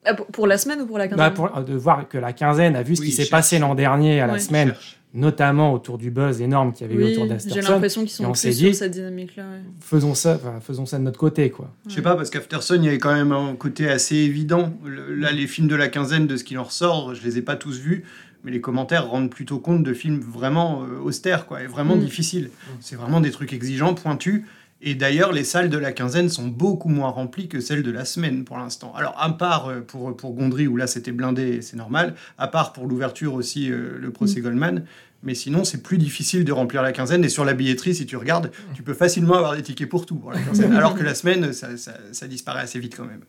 [0.04, 2.76] Ah, pour la semaine ou pour la bah, quinzaine pour, De voir que la quinzaine
[2.76, 4.74] a vu ce qui s'est passé l'an dernier à la semaine,
[5.12, 8.32] notamment autour du buzz énorme qu'il y avait eu autour d'After J'ai l'impression qu'ils sont
[8.32, 9.44] plus dit, sur cette dynamique-là.
[9.80, 11.70] Faisons ça, faisons ça de notre côté, quoi.
[11.88, 14.72] Je sais pas parce qu'Afterson, il y avait quand même un côté assez évident.
[14.84, 17.56] là, les films de la quinzaine, de ce qui en ressort, je les ai pas
[17.56, 18.04] tous vus,
[18.44, 22.00] mais les commentaires rendent plutôt compte de films vraiment euh, austères, quoi, et vraiment mm.
[22.00, 22.50] difficiles.
[22.80, 24.44] C'est vraiment des trucs exigeants, pointus.
[24.86, 28.04] Et d'ailleurs, les salles de la quinzaine sont beaucoup moins remplies que celles de la
[28.04, 28.92] semaine pour l'instant.
[28.94, 32.74] Alors, à part euh, pour, pour Gondry, où là c'était blindé, c'est normal, à part
[32.74, 34.42] pour l'ouverture aussi, euh, le procès mm.
[34.42, 34.84] Goldman,
[35.22, 37.24] Mais sinon, c'est plus difficile de remplir la quinzaine.
[37.24, 40.16] Et sur la billetterie, si tu regardes, tu peux facilement avoir des tickets pour tout
[40.16, 40.72] pour la quinzaine.
[40.76, 43.22] Alors que la semaine, ça, ça- ça disparaît assez vite quand même.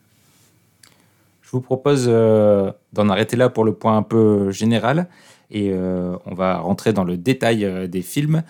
[1.41, 5.07] Je vous propose euh, d'en arrêter là pour le point un peu général
[5.51, 8.43] et euh, on va rentrer dans le détail euh, des films.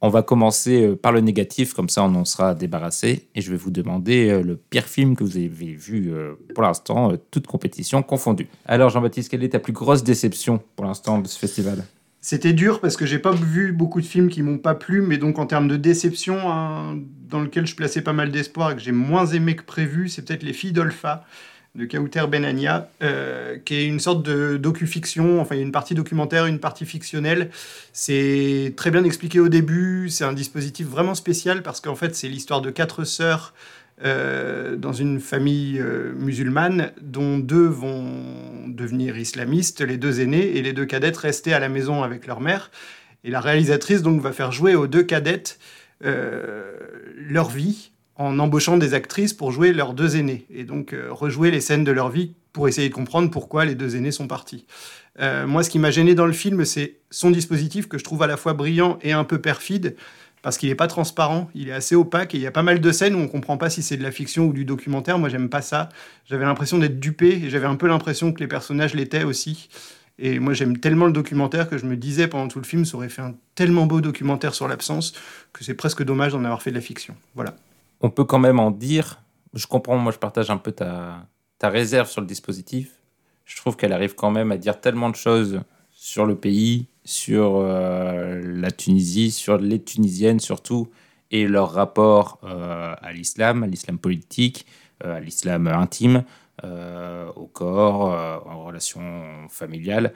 [0.00, 3.28] On va commencer euh, par le négatif, comme ça on en sera débarrassé.
[3.34, 6.62] Et je vais vous demander euh, le pire film que vous avez vu euh, pour
[6.62, 8.48] l'instant, toute compétition confondue.
[8.64, 11.84] Alors Jean-Baptiste, quelle est ta plus grosse déception pour l'instant de ce festival?
[12.20, 15.18] C'était dur parce que j'ai pas vu beaucoup de films qui m'ont pas plu, mais
[15.18, 18.80] donc en termes de déception, un dans lequel je plaçais pas mal d'espoir et que
[18.80, 21.24] j'ai moins aimé que prévu, c'est peut-être Les Filles d'Olpha
[21.78, 26.58] de Kauter Benania, euh, qui est une sorte de docu-fiction, enfin une partie documentaire, une
[26.58, 27.50] partie fictionnelle.
[27.92, 32.28] C'est très bien expliqué au début, c'est un dispositif vraiment spécial parce qu'en fait c'est
[32.28, 33.54] l'histoire de quatre sœurs
[34.04, 40.62] euh, dans une famille euh, musulmane dont deux vont devenir islamistes, les deux aînés, et
[40.62, 42.72] les deux cadettes rester à la maison avec leur mère.
[43.22, 45.58] Et la réalisatrice donc va faire jouer aux deux cadettes
[46.00, 51.50] leur vie en embauchant des actrices pour jouer leurs deux aînés et donc euh, rejouer
[51.50, 54.66] les scènes de leur vie pour essayer de comprendre pourquoi les deux aînés sont partis.
[55.20, 58.22] Euh, moi, ce qui m'a gêné dans le film, c'est son dispositif que je trouve
[58.22, 59.96] à la fois brillant et un peu perfide
[60.42, 62.80] parce qu'il n'est pas transparent, il est assez opaque et il y a pas mal
[62.80, 65.18] de scènes où on comprend pas si c'est de la fiction ou du documentaire.
[65.18, 65.88] Moi, j'aime pas ça.
[66.26, 69.68] J'avais l'impression d'être dupé et j'avais un peu l'impression que les personnages l'étaient aussi.
[70.20, 72.96] Et moi, j'aime tellement le documentaire que je me disais pendant tout le film, ça
[72.96, 75.12] aurait fait un tellement beau documentaire sur l'absence
[75.52, 77.14] que c'est presque dommage d'en avoir fait de la fiction.
[77.34, 77.54] Voilà.
[78.00, 79.22] On peut quand même en dire,
[79.54, 81.26] je comprends, moi je partage un peu ta,
[81.58, 82.94] ta réserve sur le dispositif.
[83.44, 87.56] Je trouve qu'elle arrive quand même à dire tellement de choses sur le pays, sur
[87.56, 90.88] euh, la Tunisie, sur les Tunisiennes surtout,
[91.30, 94.66] et leur rapport euh, à l'islam, à l'islam politique,
[95.04, 96.24] euh, à l'islam intime,
[97.36, 98.00] au corps,
[98.46, 100.12] en relation familiale.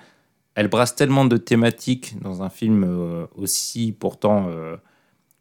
[0.56, 4.48] Elle brasse tellement de thématiques dans un film aussi pourtant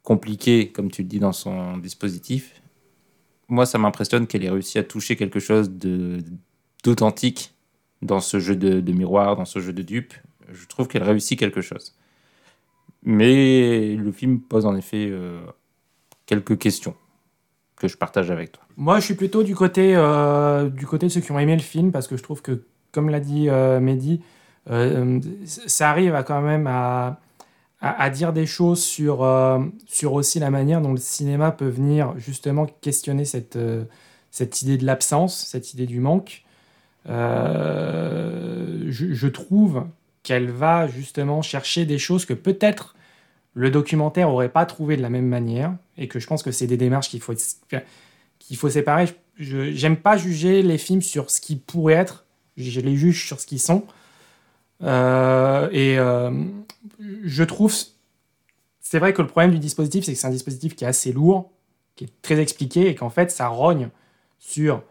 [0.02, 2.62] compliqué, comme tu le dis dans son dispositif.
[3.48, 5.70] Moi, ça m'impressionne qu'elle ait réussi à toucher quelque chose
[6.82, 7.54] d'authentique
[8.00, 10.14] dans ce jeu de, de miroir, dans ce jeu de dupe.
[10.50, 11.94] Je trouve qu'elle réussit quelque chose.
[13.04, 15.40] Mais le film pose en effet euh,
[16.26, 16.94] quelques questions
[17.76, 18.62] que je partage avec toi.
[18.76, 21.62] Moi, je suis plutôt du côté, euh, du côté de ceux qui ont aimé le
[21.62, 22.62] film parce que je trouve que,
[22.92, 24.22] comme l'a dit euh, Mehdi,
[24.70, 27.18] euh, ça arrive à quand même à,
[27.82, 32.14] à, dire des choses sur, euh, sur aussi la manière dont le cinéma peut venir
[32.16, 33.84] justement questionner cette, euh,
[34.30, 36.44] cette idée de l'absence, cette idée du manque.
[37.08, 39.84] Euh, je, je trouve
[40.22, 42.94] qu'elle va justement chercher des choses que peut-être
[43.54, 46.68] le documentaire aurait pas trouvé de la même manière et que je pense que c'est
[46.68, 47.34] des démarches qu'il faut
[48.38, 49.06] qu'il faut séparer.
[49.38, 53.46] J'aime pas juger les films sur ce qu'ils pourraient être, je les juge sur ce
[53.46, 53.84] qu'ils sont.
[54.82, 56.30] Euh, et euh,
[57.22, 57.72] je trouve
[58.80, 61.12] c'est vrai que le problème du dispositif c'est que c'est un dispositif qui est assez
[61.12, 61.50] lourd,
[61.94, 63.88] qui est très expliqué et qu'en fait ça rogne
[64.38, 64.82] sur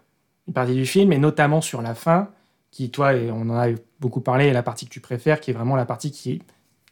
[0.48, 2.30] une partie du film et notamment sur la fin
[2.72, 3.68] qui toi on en a
[4.00, 6.42] beaucoup parlé est la partie que tu préfères qui est vraiment la partie qui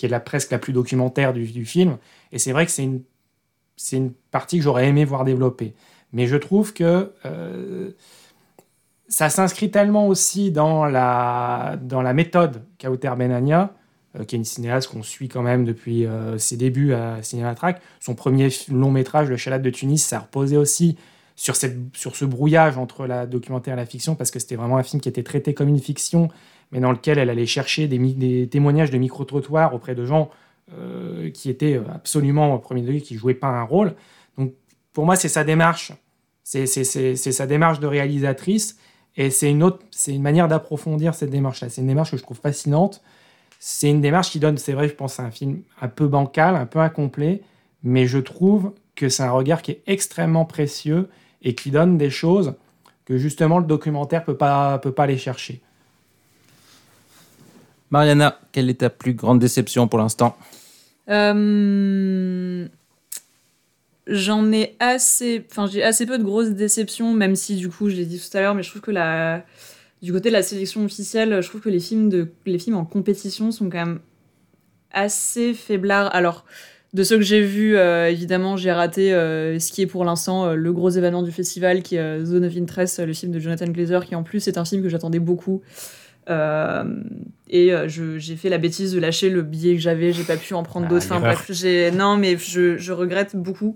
[0.06, 1.98] est la, presque la plus documentaire du, film.
[2.32, 3.04] Et c'est vrai que c'est une,
[3.76, 5.76] c'est une partie que j'aurais aimé voir développer.
[6.14, 7.92] Mais je trouve que euh,
[9.10, 13.74] ça s'inscrit tellement aussi dans la, dans la méthode Kauter Benania,
[14.17, 17.82] euh, qui est une cinéaste qu'on suit quand même depuis euh, ses débuts à Cinématrack.
[18.00, 20.95] Son premier long métrage, Le Chalat de Tunis, ça reposait aussi
[21.36, 24.78] sur, cette, sur ce brouillage entre la documentaire et la fiction, parce que c'était vraiment
[24.78, 26.30] un film qui était traité comme une fiction,
[26.72, 30.30] mais dans lequel elle allait chercher des, témoignages de micro-trottoirs auprès de gens
[30.78, 33.95] euh, qui étaient absolument au premier degré, qui ne jouaient pas un rôle.
[34.38, 34.54] Donc
[34.93, 35.93] pour moi, c'est sa démarche.
[36.43, 38.78] C'est sa démarche de réalisatrice.
[39.17, 41.69] Et c'est une, autre, c'est une manière d'approfondir cette démarche-là.
[41.69, 43.02] C'est une démarche que je trouve fascinante.
[43.60, 46.56] C'est une démarche qui donne, c'est vrai, je pense, à un film un peu bancal,
[46.56, 47.41] un peu incomplet,
[47.84, 51.10] mais je trouve que c'est un regard qui est extrêmement précieux
[51.41, 52.54] et qui donne des choses
[53.06, 55.62] que justement le documentaire ne peut pas, peut pas aller chercher.
[57.91, 60.38] Mariana, quelle est ta plus grande déception pour l'instant?
[61.10, 62.67] Euh,
[64.12, 67.95] J'en ai assez, enfin j'ai assez peu de grosses déceptions, même si du coup je
[67.95, 69.45] l'ai dit tout à l'heure, mais je trouve que la,
[70.02, 72.86] du côté de la sélection officielle, je trouve que les films de, les films en
[72.86, 74.00] compétition sont quand même
[74.91, 76.13] assez faiblards.
[76.15, 76.45] Alors
[76.93, 80.48] de ceux que j'ai vus, euh, évidemment j'ai raté euh, ce qui est pour l'instant
[80.48, 83.67] euh, le gros événement du festival, qui est Zone of Interest, le film de Jonathan
[83.67, 85.62] Glazer, qui en plus est un film que j'attendais beaucoup.
[86.30, 86.84] Euh,
[87.50, 90.54] et euh, j'ai fait la bêtise de lâcher le billet que j'avais, j'ai pas pu
[90.54, 91.06] en prendre Ah, d'autres.
[91.06, 93.76] Enfin bref, j'ai non mais je, je regrette beaucoup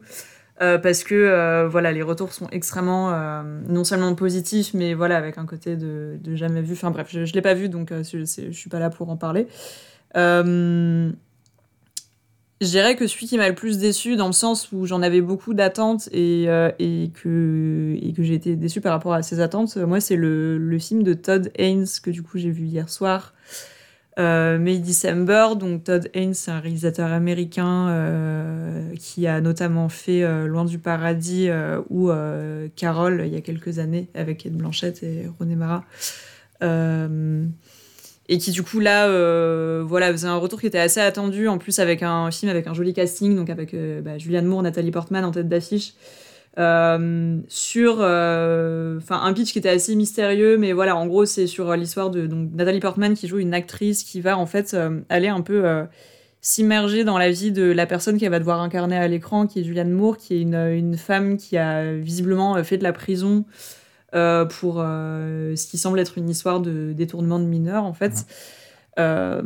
[0.62, 5.18] euh, parce que euh, voilà les retours sont extrêmement euh, non seulement positifs mais voilà
[5.18, 6.74] avec un côté de, de jamais vu.
[6.74, 9.48] Enfin bref, je, je l'ai pas vu donc je suis pas là pour en parler.
[12.62, 15.22] Je dirais que celui qui m'a le plus déçu dans le sens où j'en avais
[15.22, 20.00] beaucoup d'attentes et, euh, et que, j'ai été déçu par rapport à ces attentes, moi
[20.00, 23.34] c'est le, le film de Todd Haynes que du coup j'ai vu hier soir,
[24.18, 25.56] euh, May December.
[25.60, 31.50] Donc Todd Haynes c'est un réalisateur américain euh, qui a notamment fait Loin du paradis
[31.90, 32.12] ou
[32.78, 35.84] Carole il y a quelques années avec Kate Blanchett et René Mara.
[38.30, 41.58] Et qui du coup là euh, voilà faisait un retour qui était assez attendu en
[41.58, 44.92] plus avec un film avec un joli casting donc avec euh, bah, Julianne Moore Nathalie
[44.92, 45.94] Portman en tête d'affiche
[46.58, 51.76] euh, sur enfin un pitch qui était assez mystérieux mais voilà en gros c'est sur
[51.76, 54.74] l'histoire de donc Nathalie Portman qui joue une actrice qui va en fait
[55.10, 55.66] aller un peu
[56.40, 59.64] s'immerger dans la vie de la personne qu'elle va devoir incarner à l'écran qui est
[59.66, 63.44] Julianne Moore qui est une, une femme qui a visiblement fait de la prison
[64.16, 68.26] euh, pour euh, ce qui semble être une histoire de détournement de mineurs en fait.
[69.00, 69.42] Euh,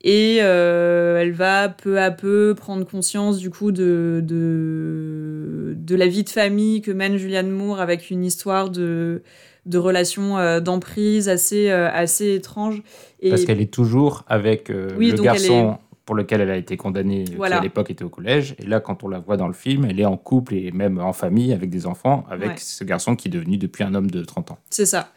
[0.00, 6.24] et elle va peu à peu prendre conscience du coup de, de, de la vie
[6.24, 9.22] de famille que mène Julianne Moore avec une histoire de,
[9.66, 12.82] de relations euh, d'emprise assez, assez étrange.
[13.20, 17.24] Et Parce qu'elle est toujours avec Oui, le garçon pour lequel elle a été condamnée,
[17.36, 17.56] Voilà.
[17.56, 18.54] qui à l'époque était au collège.
[18.58, 20.98] Et là, quand on la voit dans le film, elle est en couple et même
[20.98, 22.54] en famille avec des enfants, avec Ouais.
[22.58, 24.58] ce garçon qui est devenu depuis un homme de 30 ans.
[24.70, 25.12] C'est ça.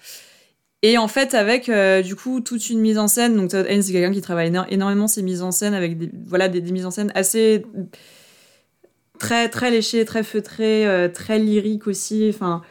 [0.83, 3.81] Et en fait, avec euh, du coup toute une mise en scène, donc Todd Haynes,
[3.81, 6.71] c'est quelqu'un qui travaille éno- énormément ses mises en scène avec des, voilà, des, des
[6.71, 7.65] mises en scène assez
[9.19, 12.27] très, très léchées, très feutrées, euh, très lyriques aussi.
[12.33, 12.61] Enfin,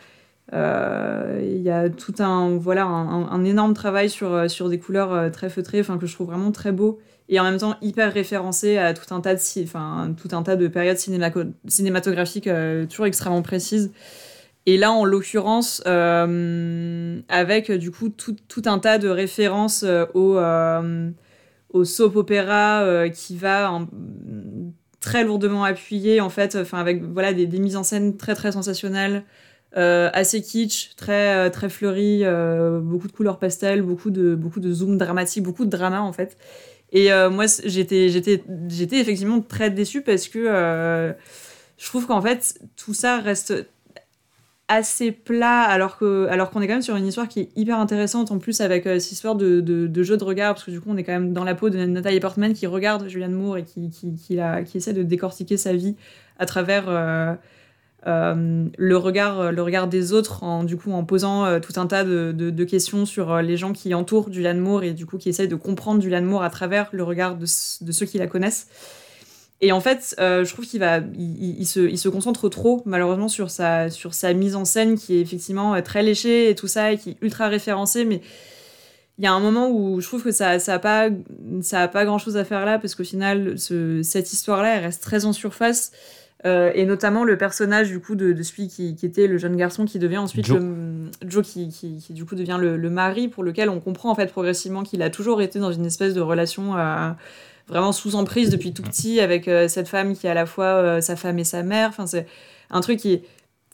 [0.52, 5.50] euh, il y a tout un, voilà, un, énorme travail sur, sur des couleurs très
[5.50, 7.00] feutrées, enfin, que je trouve vraiment très beau.
[7.29, 10.55] Et en même temps hyper référencé à tout un tas de, enfin, tout un tas
[10.57, 13.93] de périodes cinématographiques euh, toujours extrêmement précises.
[14.67, 20.07] Et là, en l'occurrence, euh, avec du coup tout, tout un tas de références euh,
[20.15, 20.39] au,
[21.71, 23.73] au soap opéra qui va
[25.01, 29.25] très lourdement appuyé, en fait, avec voilà des, des mises en scène très très sensationnelles,
[29.73, 32.25] assez kitsch, très très fleuries,
[32.83, 36.37] beaucoup de couleurs pastel, beaucoup de beaucoup de zoom dramatique, beaucoup de drama en fait.
[36.92, 41.12] Et euh, moi, j'étais j'étais j'étais effectivement très déçue parce que euh,
[41.79, 43.66] je trouve qu'en fait tout ça reste
[44.68, 47.79] assez plat alors que alors qu'on est quand même sur une histoire qui est hyper
[47.79, 50.81] intéressante en plus avec euh, cette histoire de, de, jeu de regard parce que du
[50.81, 53.59] coup on est quand même dans la peau de Nathalie Portman qui regarde Julianne Moore
[53.59, 55.96] et qui, qui, qui essaie de décortiquer sa vie
[56.38, 56.87] à travers
[58.06, 61.87] euh, le regard le regard des autres en du coup en posant euh, tout un
[61.87, 65.18] tas de, de, questions sur euh, les gens qui entourent Julianne Moore et du coup
[65.18, 68.26] qui essayent de comprendre Julianne Moore à travers le regard de, de ceux qui la
[68.26, 68.68] connaissent
[69.62, 73.50] et en fait, je trouve qu'il va, il, se, il se concentre trop malheureusement sur
[73.50, 76.98] sa, sur sa mise en scène qui est effectivement très léchée et tout ça et
[76.98, 78.20] qui est ultra référencée, mais
[79.18, 81.09] il y a un moment où je trouve que ça, ça a pas,
[81.62, 84.85] ça a pas grand chose à faire là parce qu'au final, ce- cette histoire-là, elle
[84.85, 85.90] reste très en surface.
[86.46, 89.56] Euh, et notamment le personnage du coup de, de celui qui, qui était le jeune
[89.56, 90.61] garçon qui devient ensuite Joe.
[90.61, 94.11] le Joe qui, qui, qui, du coup devient le, le mari pour lequel on comprend
[94.11, 97.11] en fait progressivement qu'il a toujours été dans une espèce de relation euh,
[97.66, 101.00] vraiment sous emprise depuis tout petit avec euh, cette femme qui est à la fois
[101.00, 101.88] sa femme et sa mère.
[101.88, 102.26] Enfin, c'est
[102.70, 103.22] un truc qui,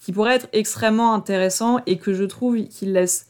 [0.00, 3.26] qui pourrait être extrêmement intéressant et que je trouve qu'il laisse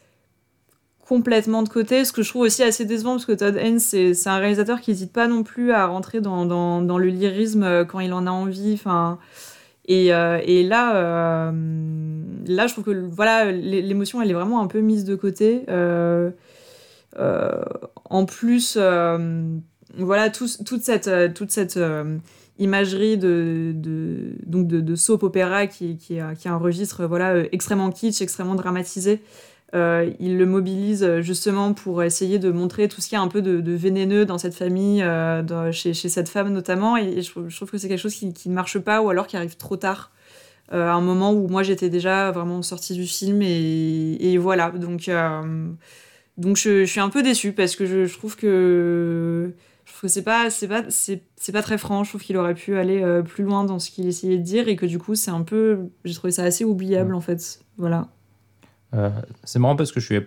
[1.13, 2.07] complètement de côté.
[2.07, 4.93] Ce que je trouve aussi assez décevant parce que Todd Haynes, c'est un réalisateur qui
[4.93, 8.73] n'hésite pas non plus à rentrer dans, le lyrisme euh, quand il en a envie.
[8.73, 9.19] Enfin.
[9.85, 11.53] Et, euh, là, euh,
[12.47, 15.67] là, je trouve que voilà, l'é- l'émotion, elle est vraiment un peu mise de côté.
[17.19, 18.79] En plus,
[19.99, 21.79] voilà, tout- toute cette, toute cette
[22.59, 23.75] imagerie de,
[24.47, 28.55] donc de, soap opéra qui, qui, a, qui a un registre voilà, extrêmement kitsch, extrêmement
[28.55, 29.21] dramatisé.
[29.75, 33.23] Euh, il le mobilise euh, justement pour essayer de montrer tout ce qu'il y a
[33.23, 36.97] un peu de, de vénéneux dans cette famille, euh, dans- chez, chez cette femme notamment.
[36.99, 39.09] Et, et je, trouve- je trouve que c'est quelque chose qui, ne marche pas ou
[39.09, 40.11] alors qui arrive trop tard.
[40.73, 44.71] Euh, à un moment où moi j'étais déjà vraiment sortie du film et, et voilà.
[44.71, 45.09] Donc,
[46.39, 49.53] donc je, je suis un peu déçue parce que je, je trouve que
[49.85, 52.05] je trouve que c'est pas c'est pas c'est c'est pas très franc.
[52.05, 54.69] Je trouve qu'il aurait pu aller euh, plus loin dans ce qu'il essayait de dire
[54.69, 57.61] et que du coup c'est un peu j'ai trouvé ça assez oubliable en fait.
[57.79, 58.09] Voilà.
[58.95, 59.11] Euh,
[59.45, 60.21] c'est marrant parce que je suis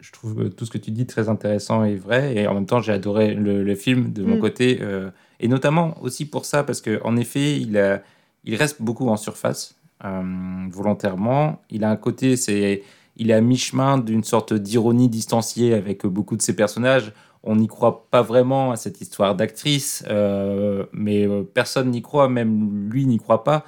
[0.00, 2.34] je trouve tout ce que tu dis très intéressant et vrai.
[2.36, 4.40] Et en même temps j'ai adoré le, le film de mon Mm.
[4.40, 5.10] côté euh,
[5.40, 8.02] et notamment aussi pour ça parce que en effet il a
[8.44, 10.22] il reste beaucoup en surface euh,
[10.70, 11.62] volontairement.
[11.70, 12.82] Il a un côté c'est
[13.16, 17.12] il est à mi-chemin d'une sorte d'ironie distanciée avec beaucoup de ses personnages.
[17.44, 22.88] On n'y croit pas vraiment à cette histoire d'actrice euh, mais personne n'y croit même
[22.90, 23.64] lui n'y croit pas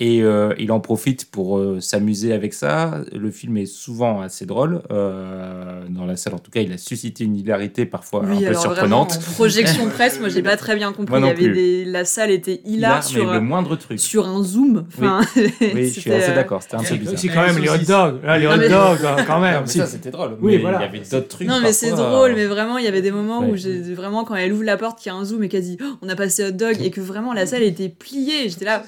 [0.00, 3.02] Et euh, il en profite pour euh, s'amuser avec ça.
[3.12, 4.82] Le film est souvent assez drôle.
[4.90, 8.40] Euh, dans la salle, en tout cas, il a suscité une hilarité parfois Oui, un
[8.40, 9.12] peu alors surprenante.
[9.12, 11.12] vraiment, en projection presse, moi j'ai pas très bien compris.
[11.12, 11.54] Moi non il y avait plus.
[11.54, 11.84] des...
[11.84, 14.00] La salle était hilar Hilar, sur, le moindre truc.
[14.00, 14.84] sur un zoom.
[14.98, 16.62] Enfin, Oui, je suis c'était, assez euh, d'accord.
[16.64, 17.14] C'était un peu bizarre.
[17.14, 18.20] aussi quand même les hot dogs.
[18.24, 19.60] Là, les hot mais- dogs, euh, quand Non, même.
[19.60, 20.36] mais ça, c'était drôle.
[20.40, 20.78] Oui, mais voilà.
[20.78, 21.46] Il y avait d'autres trucs.
[21.46, 23.50] Non, mais c'est drôle, euh, mais vraiment, il y avait des moments Ouais.
[23.52, 25.62] où j'ai vraiment, quand elle ouvre la porte, qu'il y a un zoom et qu'elle
[25.62, 28.48] dit Oh, On a passé hot dog, et que vraiment la salle était pliée.
[28.48, 28.82] J'étais là,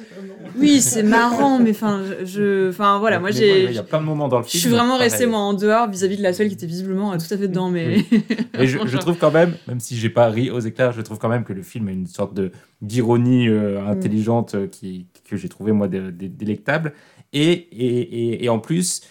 [0.58, 2.68] oui, c'est marrant, mais enfin, je.
[2.68, 3.64] Enfin, voilà, moi j'ai.
[3.64, 4.60] Il y a plein de moments dans le Je film.
[4.62, 7.32] suis vraiment restée moi en dehors vis-à-vis de la salle qui était visiblement euh, tout
[7.32, 8.04] à fait dedans, mais.
[8.58, 11.18] Et je, je trouve quand même, même si j'ai pas ri aux éclairs, je trouve
[11.18, 12.52] quand même que le film a une sorte de
[12.82, 13.88] d'ironie euh, Mm.
[13.88, 16.92] intelligente euh, qui, que j'ai trouvé moi dé- dé- délectable.
[17.32, 18.00] Et, et,
[18.32, 19.02] et, et en plus,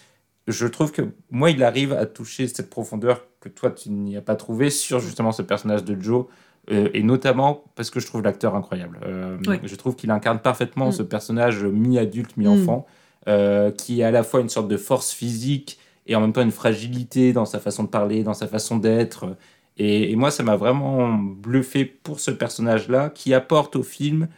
[0.48, 4.20] je trouve que moi, il arrive à toucher cette profondeur que toi, tu n'y as
[4.22, 6.26] pas trouvé sur justement ce personnage de Joe.
[6.70, 8.98] Euh, et notamment parce que je trouve l'acteur incroyable.
[9.04, 9.36] Euh.
[9.62, 10.92] Je trouve qu'il incarne parfaitement Mm.
[10.92, 12.86] ce personnage mi-adulte, mi-enfant,
[13.28, 16.42] euh, qui est à la fois une sorte de force physique et en même temps
[16.42, 19.36] une fragilité dans sa façon de parler, dans sa façon d'être.
[19.76, 24.28] Et, et moi, ça m'a vraiment bluffé pour ce personnage-là, qui apporte au film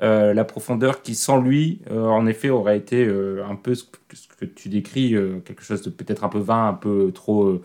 [0.00, 3.02] la profondeur qui, sans lui, en effet, aurait été
[3.48, 5.14] un peu ce que, ce que tu décris,
[5.44, 7.60] quelque chose de peut-être un peu vain, un peu trop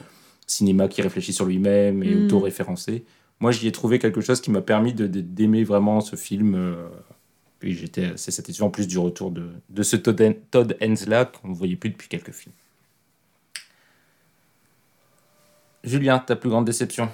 [0.47, 2.25] cinéma qui réfléchit sur lui-même et Mm.
[2.25, 3.03] auto-référencé.
[3.41, 6.55] Moi, j'y ai trouvé quelque chose qui m'a permis d'aimer vraiment ce film.
[6.55, 6.87] euh,
[7.59, 11.49] puis j'étais assez satisfait en plus du retour de, de ce Todd, Todd Haynes-là qu'on
[11.49, 12.53] ne voyait plus depuis quelques films.
[15.83, 17.09] Julien, ta plus grande déception?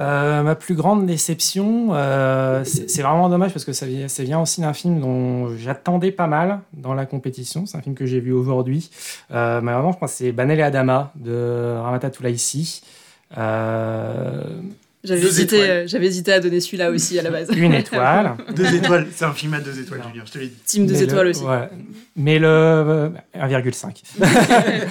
[0.00, 4.72] Euh, ma plus grande déception, euh, c'est vraiment dommage parce que ça, vient- aussi d'un
[4.72, 7.66] film dont j'attendais pas mal dans la compétition.
[7.66, 8.90] C'est un film que j'ai vu aujourd'hui.
[9.30, 12.82] Euh, malheureusement, je pense que c'est Banel et Adama de Ramata Toulaïsi.
[15.04, 17.48] Euh, J'avais hésité, euh, j'avais hésité à donner celui-là aussi à la base.
[17.54, 18.36] une étoile.
[18.56, 20.56] Deux étoiles, c'est un film à deux étoiles, Julien, je te l'ai dit.
[20.64, 21.44] Team deux Mais le- étoiles aussi.
[21.44, 21.68] ouais.
[22.16, 24.02] Mais le euh, 1,5.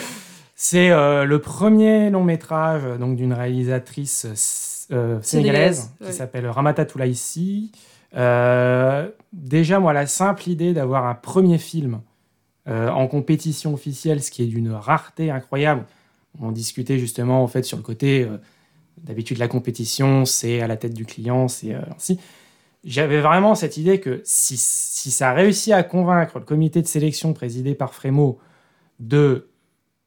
[0.55, 6.11] C'est euh, le premier long métrage euh, donc d'une réalisatrice euh, sénégalaise qui ouais.
[6.11, 7.71] s'appelle Ramata Toulaïsi.
[8.15, 12.01] Euh, déjà, moi, la simple idée d'avoir un premier film
[12.69, 15.83] euh, en compétition officielle, ce qui est d'une rareté incroyable.
[16.39, 18.27] On discutait justement en fait sur le côté.
[19.03, 22.19] D'habitude, la compétition, c'est à la tête du client, c'est euh, ainsi.
[22.85, 26.87] J'avais vraiment cette idée que si, si ça a réussi à convaincre le comité de
[26.87, 28.39] sélection présidé par Frémo
[28.99, 29.47] de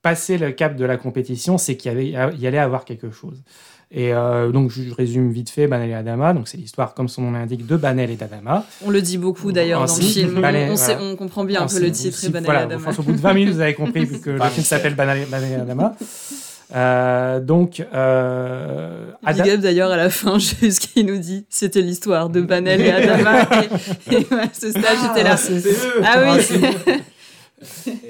[0.03, 2.17] passer le cap de la compétition, c'est qu'il y, y
[2.47, 3.43] allait avoir quelque chose.
[3.91, 6.33] Et euh, donc, je résume vite fait Banel et Adama.
[6.35, 8.67] Donc, c'est l'histoire, comme son nom l'indique, de Banel et d'Adama.
[8.85, 10.41] On le dit beaucoup d'ailleurs dans le film.
[10.41, 11.11] Banel, on, on sait- voilà.
[11.13, 12.91] on comprend bien un peu le titre et Banel voilà, et Adama.
[12.99, 15.55] au bout de 20 minutes, vous avez compris, que le film s'appelle Banel, Banel et
[15.55, 15.95] Adama.
[16.75, 21.81] Euh, donc, euh, Big Ada- up d'ailleurs à la fin, juste qu'il nous dit c'était
[21.81, 23.43] l'histoire de Banel et Adama.
[24.11, 25.37] et, et ouais, ce stage, j'étais là.
[25.51, 27.03] eux, Ah oui, c'est-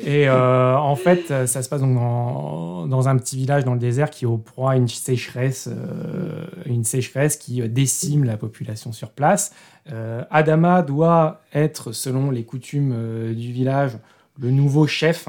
[0.04, 3.78] Et euh, en fait, ça se passe donc dans, dans un petit village dans le
[3.78, 8.92] désert qui est au proie à une sécheresse, euh, une sécheresse qui décime la population
[8.92, 9.52] sur place.
[9.92, 13.92] Euh, Adama doit être, selon les coutumes euh, du village,
[14.40, 15.28] le nouveau chef,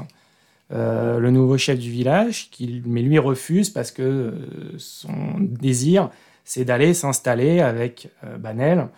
[0.72, 4.32] euh, le nouveau chef du village, qui, mais lui refuse parce que euh,
[4.78, 6.10] son désir,
[6.44, 8.88] c'est d'aller s'installer avec euh, Banel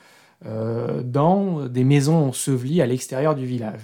[1.04, 3.80] dans des maisons ensevelies à l'extérieur du village.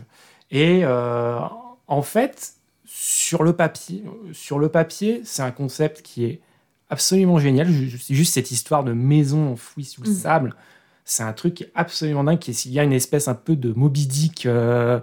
[0.51, 2.53] Et en fait,
[2.87, 6.41] sur le papier, sur le papier, c'est un concept qui est
[6.89, 7.69] absolument génial.
[7.69, 10.15] Ju- Juste cette histoire de maison enfouie sous le Mm.
[10.15, 10.55] sable,
[11.05, 12.39] c'est un truc qui est absolument dingue.
[12.65, 14.99] Il y a une espèce un peu de Moby Dick euh,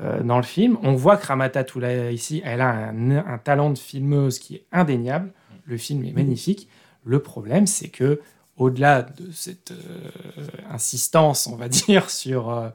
[0.00, 0.78] euh, dans le film.
[0.82, 4.64] On voit que Ramata Toula ici, elle a un, un talent de filmeuse qui est
[4.72, 5.32] indéniable.
[5.64, 6.68] Le film est magnifique.
[7.04, 8.20] Le problème, c'est que
[8.56, 12.68] au-delà de cette euh, insistance, on va dire, sur euh,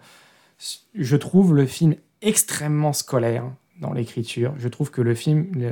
[0.96, 3.44] je trouve le film extrêmement scolaire
[3.82, 4.54] dans l'écriture.
[4.58, 5.72] Je trouve que le film, le-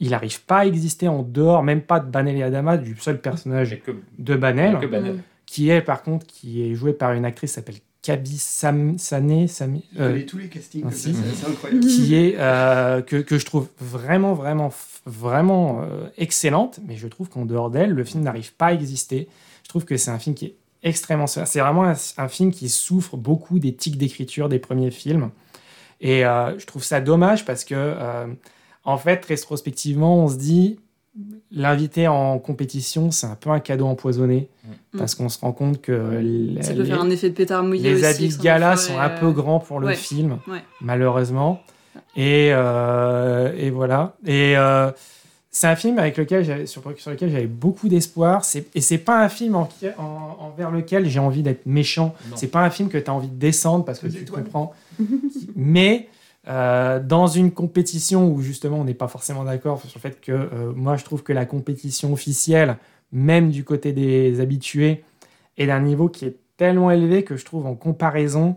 [0.00, 3.20] il n'arrive pas à exister en dehors, même pas de Banel et Adama, du seul
[3.20, 5.18] personnage que, de Banel, que Banel.
[5.46, 7.76] qui est par contre qui est joué par une actrice qui s'appelle
[8.08, 11.84] Kaby Sam, Sané, Sami, euh, tous les castings, ainsi, c'est c'est incroyable.
[11.84, 14.72] qui est euh, que, que je trouve vraiment vraiment
[15.04, 19.28] vraiment euh, excellente, mais je trouve qu'en dehors d'elle, le film n'arrive pas à exister.
[19.62, 22.70] Je trouve que c'est un film qui est extrêmement c'est vraiment un, un film qui
[22.70, 25.30] souffre beaucoup des tics d'écriture des premiers films
[26.00, 28.26] et euh, je trouve ça dommage parce que euh,
[28.84, 30.78] en fait rétrospectivement on se dit
[31.50, 34.48] l'invité en compétition c'est un peu un cadeau empoisonné
[34.92, 34.98] Mm.
[34.98, 37.62] parce qu'on se rend compte que l- Ça peut les- faire un effet de pétard
[37.62, 40.38] mouillé les aussi, habits de gala sont un peu euh, grands pour le ouais, film,
[40.46, 40.62] ouais.
[40.80, 41.60] malheureusement.
[42.16, 44.14] Et, euh, et voilà.
[44.26, 44.90] Et euh,
[45.50, 48.42] c'est un film avec lequel sur, sur lequel j'avais beaucoup d'espoir.
[48.74, 52.14] Et c'est pas un film en, en- envers lequel j'ai envie d'être méchant.
[52.34, 54.72] C'est pas un film que tu as envie de descendre parce que tu comprends.
[55.56, 56.08] Mais
[56.48, 60.32] euh, dans une compétition où justement on n'est pas forcément d'accord sur le fait que
[60.32, 62.78] euh, moi je trouve que la compétition officielle,
[63.12, 65.04] même du côté des habitués,
[65.58, 68.56] est d'un niveau qui est tellement élevé que je trouve en comparaison,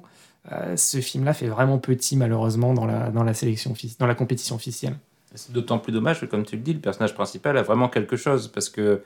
[0.52, 4.56] euh, ce film-là fait vraiment petit malheureusement dans la, dans la sélection dans la compétition
[4.56, 4.96] officielle.
[5.36, 8.18] C'est d'autant plus dommage que, comme tu le dis, le personnage principal a vraiment quelque
[8.18, 9.02] chose parce que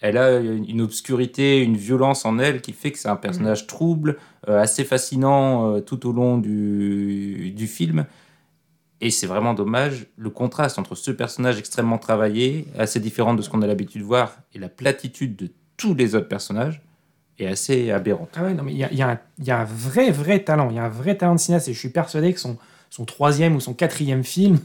[0.00, 3.66] elle a une une obscurité, une violence en elle qui fait que c'est un personnage
[3.66, 4.16] trouble,
[4.48, 8.06] euh, assez fascinant euh, tout au long du, du film.
[9.00, 13.48] Et c'est vraiment dommage le contraste entre ce personnage extrêmement travaillé, assez différent de ce
[13.48, 16.82] qu'on a l'habitude de voir, et la platitude de tous les autres personnages
[17.38, 18.36] est assez aberrante.
[18.68, 20.68] Il y a, un- vrai, vrai talent.
[20.70, 22.58] Il y a un vrai talent de cinéaste et je suis persuadé que son,
[22.90, 24.58] son troisième ou son quatrième film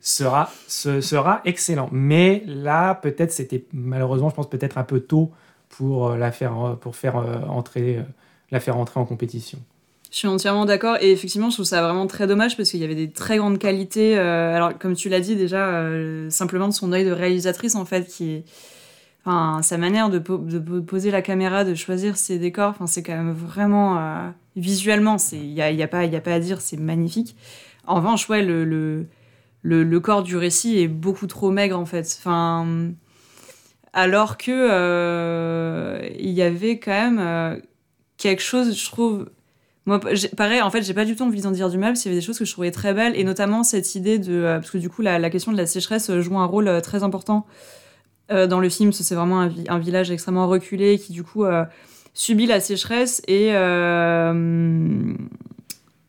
[0.00, 1.88] sera, sera excellent.
[1.92, 5.30] Mais là, peut-être, c'était malheureusement, je pense, peut-être un peu tôt
[5.68, 8.00] pour, euh, la faire, euh, pour faire, euh, entrer,
[8.50, 9.58] la faire entrer en compétition.
[10.16, 12.84] Je suis entièrement d'accord et effectivement je trouve ça vraiment très dommage parce qu'il y
[12.84, 14.18] avait des très grandes qualités.
[14.18, 18.06] euh, alors comme tu l'as dit déjà, euh, simplement son œil de réalisatrice en fait
[18.06, 18.44] qui est...
[19.26, 22.86] Enfin, sa manière de, po- de po- poser la caméra, de choisir ses décors, enfin,
[22.86, 23.98] c'est quand même vraiment...
[23.98, 27.36] euh, visuellement, il y a, pas- a pas à dire, c'est magnifique.
[27.86, 29.04] En revanche, ouais, le, le,
[29.60, 32.16] le, le corps du récit est beaucoup trop maigre en fait.
[32.18, 32.66] Enfin,
[33.92, 37.60] alors que il y avait quand même
[38.16, 39.28] quelque chose, je trouve...
[39.86, 40.00] Moi,
[40.36, 42.14] pareil, en fait, j'ai pas du tout envie d'en dire du mal, parce qu'il y
[42.14, 44.32] avait des choses que je trouvais très belles, et notamment cette idée de.
[44.32, 46.80] euh, parce que du coup, la, question de la sécheresse euh, joue un rôle euh,
[46.80, 47.46] très important
[48.28, 51.22] dans le film, parce que c'est vraiment un, vi- un village extrêmement reculé qui, du
[51.22, 51.44] coup,
[52.12, 53.50] subit la sécheresse et.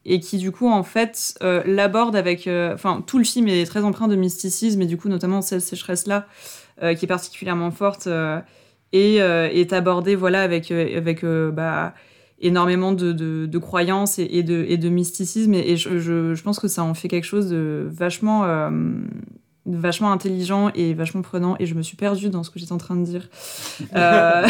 [0.04, 2.50] et qui, du coup, en fait, l'aborde avec.
[2.74, 6.26] Enfin, tout le film est très empreint de mysticisme, et du coup, notamment cette sécheresse-là,
[6.82, 8.10] euh, qui est particulièrement forte,
[8.94, 10.72] et est abordée, voilà, avec.
[10.72, 11.94] avec bah,
[12.40, 16.36] énormément de, de, de croyances et, et de, et de mysticisme et, et je, je,
[16.36, 18.70] je pense que ça en fait quelque chose de vachement euh,
[19.66, 22.78] vachement intelligent et vachement prenant et je me suis perdue dans ce que j'étais en
[22.78, 23.28] train de dire
[23.96, 24.48] Euh,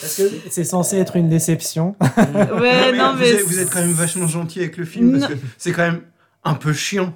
[0.00, 1.96] Parce que c'est censé être une déception.
[2.00, 5.32] ouais non vous, mais êtes, vous êtes quand même vachement gentil avec le film parce
[5.32, 6.00] que c'est quand même
[6.44, 7.14] un peu chiant.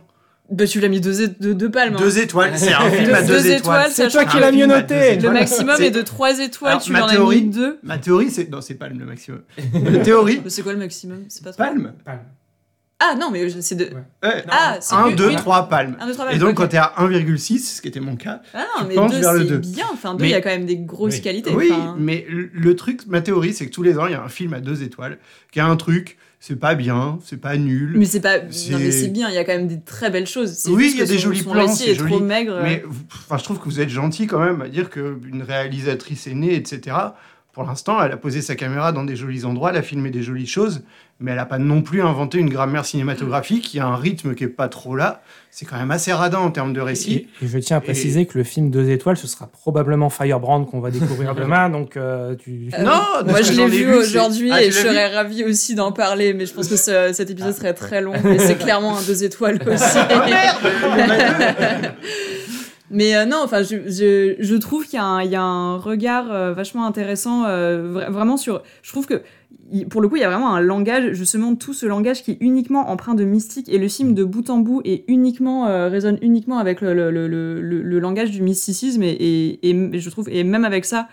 [0.51, 2.01] Bah, tu l'as mis deux, é- deux, deux palmes hein.
[2.01, 3.91] Deux étoiles, c'est un film à Deux deux, étoiles, étoiles.
[3.93, 5.17] C'est toi qui l'as mieux noté.
[5.17, 7.99] le maximum est de trois étoiles Alors, tu ma en as théorie- mis deux Ma
[7.99, 8.51] théorie, c'est.
[8.51, 9.41] Non, c'est palme le maximum.
[9.73, 11.25] Ma théorie, Mais c'est quoi le maximum?
[11.29, 11.93] C'est pas trois palme.
[13.01, 14.03] ah non mais c'est deux Ouais.
[14.23, 15.37] Ouais, ah c'est 1, oui, 2, oui.
[15.37, 15.97] 3 palmes.
[16.01, 18.65] Un, deux, trois Et donc, quand t'es à 1,6, ce qui était mon cas, ah
[18.79, 19.59] non tu mais deux vers le c'est deux.
[19.59, 21.97] bien enfin deux il y a quand même des grosses qualités Oui, enfin.
[21.99, 24.29] mais le- le truc, ma théorie, c'est que tous les ans, il y a un
[24.29, 25.19] film à deux étoiles
[25.53, 26.17] qui a un truc,
[26.47, 27.95] c'est pas bien, c'est pas nul.
[27.97, 28.39] Mais c'est pas.
[28.39, 30.65] Non, mais c'est bien, il y a quand même des très belles choses.
[30.69, 32.61] Oui, il y a des jolis plans, c'est trop maigre.
[32.63, 36.27] Mais vous- enfin, je trouve que vous êtes gentil quand même à dire qu'une réalisatrice
[36.27, 36.97] est née, etc.
[37.55, 40.23] Pour l'instant, elle a posé sa caméra dans des jolis endroits, elle a filmé des
[40.25, 40.83] jolies choses,
[41.21, 43.73] mais elle n'a pas non plus inventé une grammaire cinématographique.
[43.73, 45.23] Il y a un rythme qui est pas trop là.
[45.53, 47.29] C'est quand même assez radin en termes de récit.
[47.41, 50.65] Et, et je tiens à préciser que le film deux étoiles, ce sera probablement Firebrand
[50.65, 51.71] qu'on va découvrir demain.
[51.71, 52.71] Donc, euh, tu...
[52.77, 55.45] Euh, Non, Moi, je l'ai ai vu aujourd'hui Ah, et je l'as vu serais ravie
[55.45, 58.15] aussi d'en parler, mais je pense que ce- cet épisode Ah, serait très long.
[58.15, 59.99] Et c'est clairement un deux étoiles aussi.
[62.95, 67.93] Mais euh, non, enfin, je, trouve qu'il y, a un- regard euh, vachement intéressant, euh,
[67.93, 68.63] vra- vraiment sur.
[68.83, 69.23] Je trouve que,
[69.91, 72.39] pour le coup, il y a vraiment un langage, justement, tout ce langage qui est
[72.41, 76.59] uniquement empreint de mystique, et le film de bout en bout est uniquement, résonne uniquement
[76.59, 81.09] avec le, langage du mysticisme, et, je trouve, et même avec ça,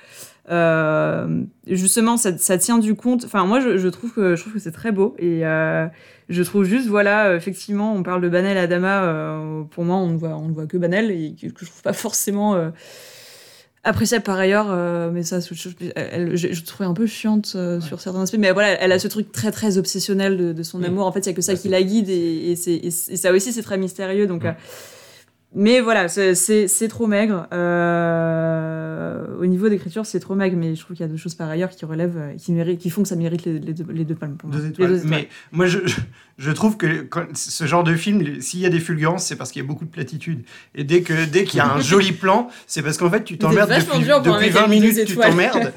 [1.66, 3.26] justement, ça, tient du compte.
[3.26, 5.44] Enfin, moi, je, trouve que que c'est très beau et
[6.32, 9.04] je trouve juste, voilà, euh, effectivement, on parle de Banel Adama.
[9.04, 11.82] Euh, pour moi, on ne voit, on ne voit que Banel et que, je trouve
[11.84, 12.70] pas forcément euh,
[13.84, 14.68] appréciable par ailleurs.
[14.70, 18.38] euh, mais ça, je, elle- je, je trouvais un peu chiante sur certains aspects.
[18.40, 21.06] Mais voilà, elle a ce truc très très obsessionnel de, de son amour.
[21.06, 23.18] En fait, il y a que ça qui la guide et, et, c'est- et, et
[23.18, 24.28] ça aussi, c'est très mystérieux.
[24.28, 24.46] Donc.
[24.46, 24.52] euh,
[25.54, 27.47] mais voilà, c'est- trop maigre.
[27.54, 31.36] Euh, au niveau d'écriture, c'est trop maigre, mais je trouve qu'il y a deux choses
[31.36, 33.86] par ailleurs qui relèvent, euh, qui, méritent, qui font que ça mérite les, les deux,
[33.91, 34.58] les deux palmes pour moi.
[34.58, 34.89] Deux Les étoiles.
[34.89, 35.10] deux étoiles.
[35.12, 35.80] Mais moi, je,
[36.38, 39.52] je- trouve que quand- ce genre de film, s'il y a des fulgurances, c'est parce
[39.52, 40.41] qu'il y a beaucoup de platitudes.
[40.76, 43.38] Et dès que dès qu'il y a un joli plan, c'est parce qu'en fait, tu
[43.38, 45.74] t'emmerdes depuis, depuis mec qui a 20 mis deux minutes, tu t'emmerdes.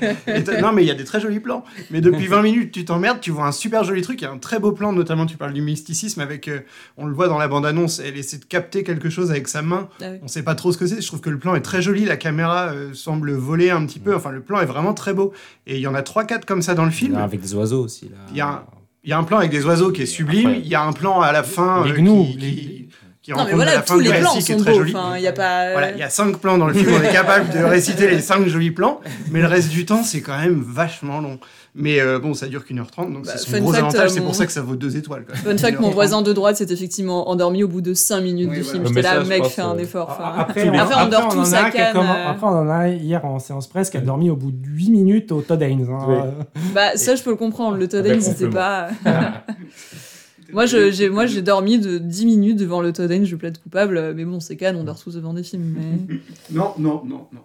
[0.60, 1.64] Non, mais il y a des très jolis plans.
[1.90, 4.20] Mais depuis 20 minutes, tu t'emmerdes, tu vois un super joli truc.
[4.20, 6.60] Il y a un très beau plan, notamment, tu parles du mysticisme avec, euh,
[6.96, 9.88] on le voit dans la bande-annonce, elle essaie de capter quelque chose avec sa main.
[10.00, 10.18] Ah oui.
[10.22, 11.00] On sait pas trop ce que c'est.
[11.00, 12.04] Je trouve que le plan est très joli.
[12.04, 14.14] La caméra euh, semble voler un petit peu.
[14.14, 15.32] Enfin, le plan est vraiment très beau.
[15.66, 17.16] Et il y en a 3-4 comme ça dans le film.
[17.16, 18.08] Avec des oiseaux aussi.
[18.10, 18.16] Là.
[18.30, 18.62] Il y a un-
[19.04, 20.46] Il y a un plan avec des oiseaux qui est sublime.
[20.48, 22.88] Après- Il y a un plan à la fin Les euh, gnous, qui, les- qui-
[23.20, 24.82] qui Non, mais voilà, la tous les plans sont très beaux.
[24.98, 25.72] Enfin, il y a pas.
[25.72, 28.20] Voilà, il y a cinq plans dans le film, on est capable de réciter les
[28.20, 29.00] cinq jolis plans,
[29.30, 31.38] mais le reste du temps, c'est quand même vachement long.
[31.76, 33.82] Mais euh, bon, ça dure qu'une heure trente, donc Bah, c'est son fun gros fact,
[33.84, 35.24] avantage, euh, c'est pour ça que ça vaut deux étoiles.
[35.26, 35.34] Quoi.
[35.34, 38.58] Fun fact, mon voisin de droite s'est effectivement endormi au bout de 5 minutes Oui,
[38.58, 38.78] du voilà.
[38.84, 38.86] film.
[38.94, 40.08] J'étais là, mec, fais un euh, effort.
[40.10, 41.96] Enfin, Après, Après, on dort tous à Cannes.
[41.96, 44.90] Après, on en a hier en séance presse qui a dormi au bout de 8
[44.90, 45.88] minutes au Todd Haynes.
[45.90, 46.06] hein.
[46.08, 46.62] Oui.
[46.74, 47.76] Bah, ça, je peux le comprendre.
[47.76, 48.90] Le Todd Avec Haynes, c'était pas.
[50.52, 53.58] moi, je- j'ai moi, j'ai dormi de 10 minutes devant le Todd Haynes, je plaide
[53.60, 54.12] coupable.
[54.14, 55.74] Mais bon, c'est Cannes, on dort tous devant des films.
[55.76, 56.18] Mais...
[56.52, 57.40] Non, non, non, non.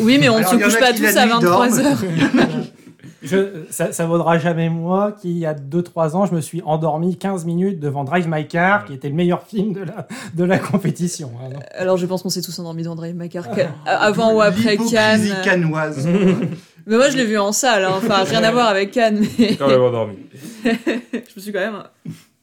[0.00, 1.96] Oui, mais on ne se couche pas tous à nuit, 23h.
[3.24, 6.60] Je, ça, ça vaudra jamais moi qui, il y a 2-3 ans, je me suis
[6.64, 10.44] endormi 15 minutes devant Drive My Car, qui était le meilleur film de la, de
[10.44, 11.30] la compétition.
[11.42, 11.58] hein.
[11.72, 13.46] Alors, je pense qu'on s'est tous endormis dans Drive My Car.
[13.86, 15.28] Avant ou après Cannes.
[15.42, 16.06] Cannoise.
[16.86, 17.84] Mais moi, je l'ai vu en salle.
[17.84, 17.92] hein.
[17.96, 19.24] Enfin, rien à voir avec Cannes.
[19.38, 20.16] Mais Quand même endormi.
[20.64, 20.70] je
[21.36, 21.82] me suis quand même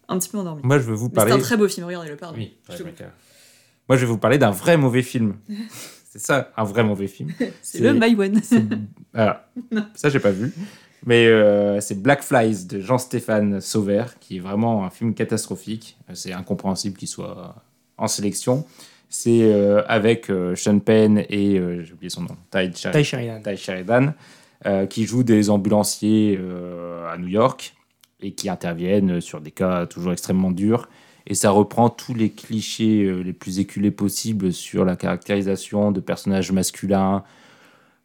[0.08, 0.62] un petit peu endormi.
[0.64, 1.32] Moi, je vais vous Mais c'est parler.
[1.34, 2.38] un très beau film, regardez-le, pardon.
[2.40, 3.12] Oui, ouais, te- d'accord.
[3.88, 5.36] Moi, je vais vous parler d'un vrai mauvais film.
[6.12, 7.32] C'est ça, un vrai mauvais film.
[7.62, 8.42] C'est le My One.
[9.14, 9.48] Voilà.
[9.96, 10.52] Ça, j'ai pas vu.
[11.06, 15.98] Mais euh, c'est Black Flies de Jean-Stéphane Sauvert, qui est vraiment un film catastrophique.
[16.10, 17.56] Euh, C'est incompréhensible qu'il soit
[17.98, 18.66] en sélection.
[19.10, 23.00] C'est euh, avec euh, Sean Penn et, j'ai oublié son nom, Ty, Sheridan.
[23.00, 23.42] Ty Sheridan.
[23.42, 24.14] Ty Sheridan,
[24.90, 26.38] qui jouent des ambulanciers
[27.10, 27.74] à New York
[28.22, 30.88] et qui interviennent sur des cas toujours extrêmement durs.
[31.28, 36.00] Et ça reprend tous les clichés euh, les plus éculés possibles sur la caractérisation de
[36.00, 37.24] personnages masculins,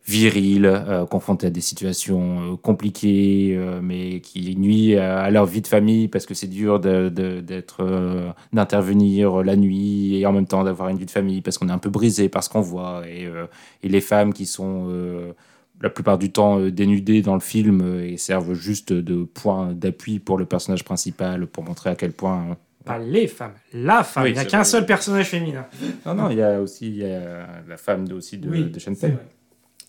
[0.07, 5.67] virils, euh, confrontés à des situations euh, compliquées, mais qui nuisent à, leur vie de
[5.67, 10.99] famille parce que c'est dur d'être, d'intervenir la nuit et en même temps d'avoir une
[10.99, 13.03] vie de famille parce qu'on est un peu brisé par ce qu'on voit.
[13.09, 13.29] Et,
[13.83, 14.89] les femmes qui sont
[15.83, 20.39] la plupart du temps dénudées dans le film et servent juste de point d'appui pour
[20.39, 22.57] le personnage principal pour montrer à quel point.
[22.87, 24.24] Pas les femmes, la femme.
[24.24, 25.66] Oui, il n'y a qu'un seul personnage féminin.
[26.07, 28.64] Non, non, il y a aussi il y a la femme de, aussi de, Oui,
[28.64, 28.78] de.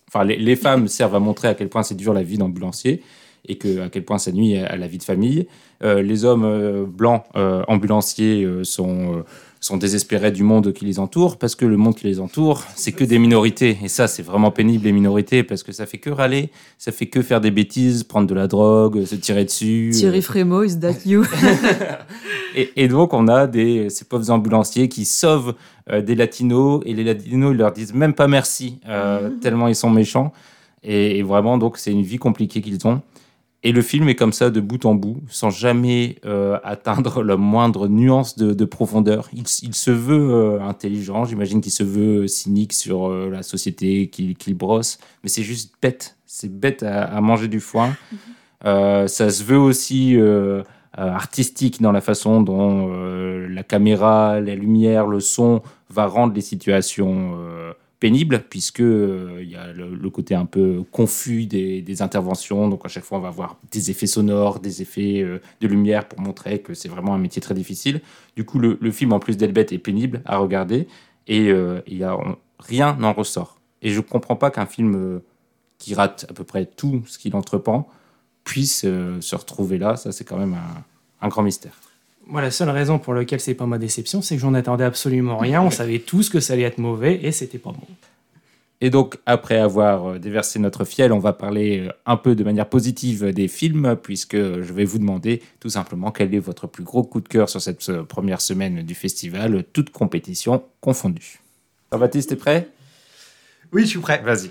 [0.08, 3.02] Enfin, les, les femmes servent à montrer à quel point c'est dur la vie d'ambulancier
[3.46, 5.46] et que, à quel point ça nuit à, à la vie de famille.
[5.84, 9.22] Euh, les hommes euh, blancs euh, ambulanciers euh, sont, euh,
[9.60, 12.92] sont désespérés du monde qui les entoure parce que le monde qui les entoure, c'est
[12.92, 13.78] que des minorités.
[13.82, 17.06] Et ça, c'est vraiment pénible, les minorités, parce que ça fait que râler, ça fait
[17.06, 19.90] que faire des bêtises, prendre de la drogue, se tirer dessus.
[19.92, 21.24] Thierry Frémaux, is that you?
[22.54, 25.54] Et, et donc, on a des, ces pauvres ambulanciers qui sauvent
[25.90, 29.76] euh, des latinos et les latinos, ils leur disent même pas merci, euh, tellement ils
[29.76, 30.32] sont méchants.
[30.82, 33.00] Et, et vraiment, donc, c'est une vie compliquée qu'ils ont.
[33.64, 37.36] Et le film est comme ça de bout en bout, sans jamais euh, atteindre la
[37.36, 39.28] moindre nuance de, de profondeur.
[39.32, 44.54] Il, se veut euh, intelligent, j'imagine qu'il se veut cynique sur euh, la société qu'il
[44.54, 46.16] brosse, mais c'est juste bête.
[46.26, 47.96] C'est bête à, à manger du foin.
[48.64, 50.62] Euh, ça se veut aussi euh,
[50.98, 56.34] euh, artistique dans la façon dont euh, la caméra, la lumière, le son va rendre
[56.34, 57.38] les situations
[58.00, 62.68] pénibles, puisque euh, il y a le, côté un peu confus des, interventions.
[62.68, 66.06] Donc à chaque fois, on va avoir des effets sonores, des effets euh, de lumière
[66.06, 68.00] pour montrer que c'est vraiment un métier très difficile.
[68.36, 70.86] Du coup, le, film, en plus d'être bête, est pénible à regarder,
[71.26, 72.16] et euh, y a,
[72.58, 73.60] rien n'en ressort.
[73.82, 75.20] Et je comprends pas qu'un film
[75.78, 77.88] qui rate à peu près tout ce qu'il entreprend
[78.42, 79.94] puisse se retrouver là.
[79.96, 80.56] Ça, c'est quand même
[81.20, 81.78] un grand mystère.
[82.28, 85.38] Moi, la seule raison pour laquelle c'est pas ma déception, c'est que j'en attendais absolument
[85.38, 85.62] rien.
[85.62, 87.86] On savait tous que ça allait être mauvais et c'était pas bon.
[88.80, 92.44] Et donc, après avoir euh, déversé notre fiel, on va parler euh, un peu de
[92.44, 96.84] manière positive des films, puisque je vais vous demander tout simplement quel est votre plus
[96.84, 101.40] gros coup de cœur sur cette euh, première semaine du festival, toute compétition confondue.
[101.90, 102.68] Jean-Baptiste, t'es prêt?
[103.72, 104.22] Oui, je suis prêt.
[104.22, 104.50] Vas-y.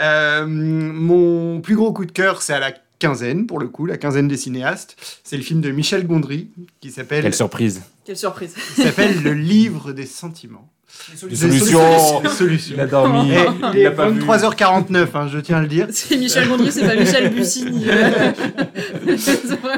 [0.00, 3.96] Euh, mon plus gros coup de cœur, c'est à la quinzaine, pour le coup, la
[3.96, 4.96] quinzaine des cinéastes.
[5.24, 6.48] C'est le film de Michel Gondry,
[6.80, 10.70] qui s'appelle Quelle surprise Quelle surprise qui s'appelle Le livre des sentiments.
[11.28, 12.20] Des solutions.
[12.22, 12.74] Des solutions.
[12.76, 13.30] Il a dormi.
[13.74, 14.20] Et Il vu.
[14.22, 15.86] 23h49, hein, je tiens à le dire.
[15.90, 17.84] C'est Michel Gondry, c'est pas Michel Bussini.
[17.84, 18.34] Vraiment-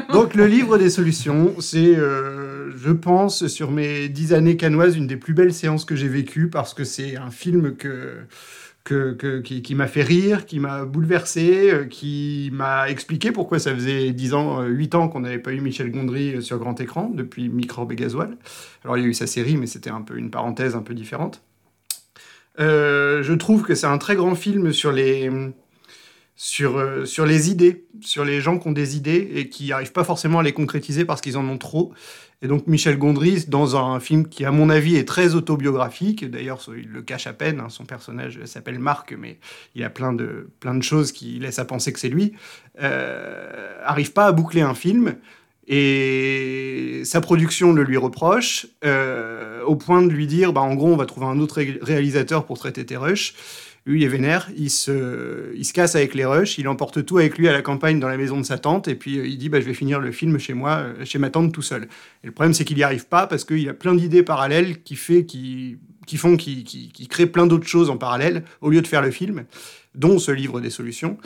[0.13, 5.07] Donc le livre des solutions, c'est, euh, je pense, sur mes dix années canoises, une
[5.07, 8.13] des plus belles séances que j'ai vécues parce que c'est un film que,
[8.83, 14.11] que, qui, m'a fait rire, qui m'a bouleversé, euh, qui m'a expliqué pourquoi ça faisait
[14.11, 17.09] 10 ans, euh, 8 ans qu'on n'avait pas eu Michel Gondry euh, sur grand écran
[17.13, 18.37] depuis Microbe et Gasoil.
[18.83, 20.93] Alors il y a eu sa série, mais c'était un peu une parenthèse un peu
[20.93, 21.43] différente.
[22.59, 25.29] Euh, je trouve que c'est un très grand film sur les,
[26.43, 29.91] sur, euh, sur les idées, sur les gens qui ont des idées et qui n'arrivent
[29.91, 31.93] pas forcément à les concrétiser parce qu'ils en ont trop.
[32.43, 36.59] Et donc Michel Gondry, dans un film qui, à mon avis, est très autobiographique, d'ailleurs
[36.75, 39.37] il le cache à peine, hein, son personnage s'appelle Marc, mais
[39.75, 42.33] il a plein de, plein de choses qui laissent à penser que c'est lui,
[42.81, 45.17] euh, arrive pas à boucler un film
[45.67, 50.91] Et sa production le lui reproche, euh, au point de lui dire, bah, en gros,
[50.93, 52.97] on va trouver un autre ré- réalisateur pour traiter tes.
[53.87, 57.17] Lui, il est vénère, il se, il se casse avec les rushs, il emporte tout
[57.17, 59.39] avec lui à la campagne dans la maison de sa tante, et puis euh, il
[59.39, 61.87] dit, bah, je vais finir le film chez moi, euh, chez ma tante tout seul.
[62.23, 64.95] Et le problème, c'est qu'il n'y arrive pas parce qu'il a plein d'idées parallèles qui,
[64.95, 68.83] fait, qui, qui font qu'il qui, qui crée plein d'autres choses en parallèle au lieu
[68.83, 69.45] de faire le film,
[69.95, 71.17] dont ce livre des solutions.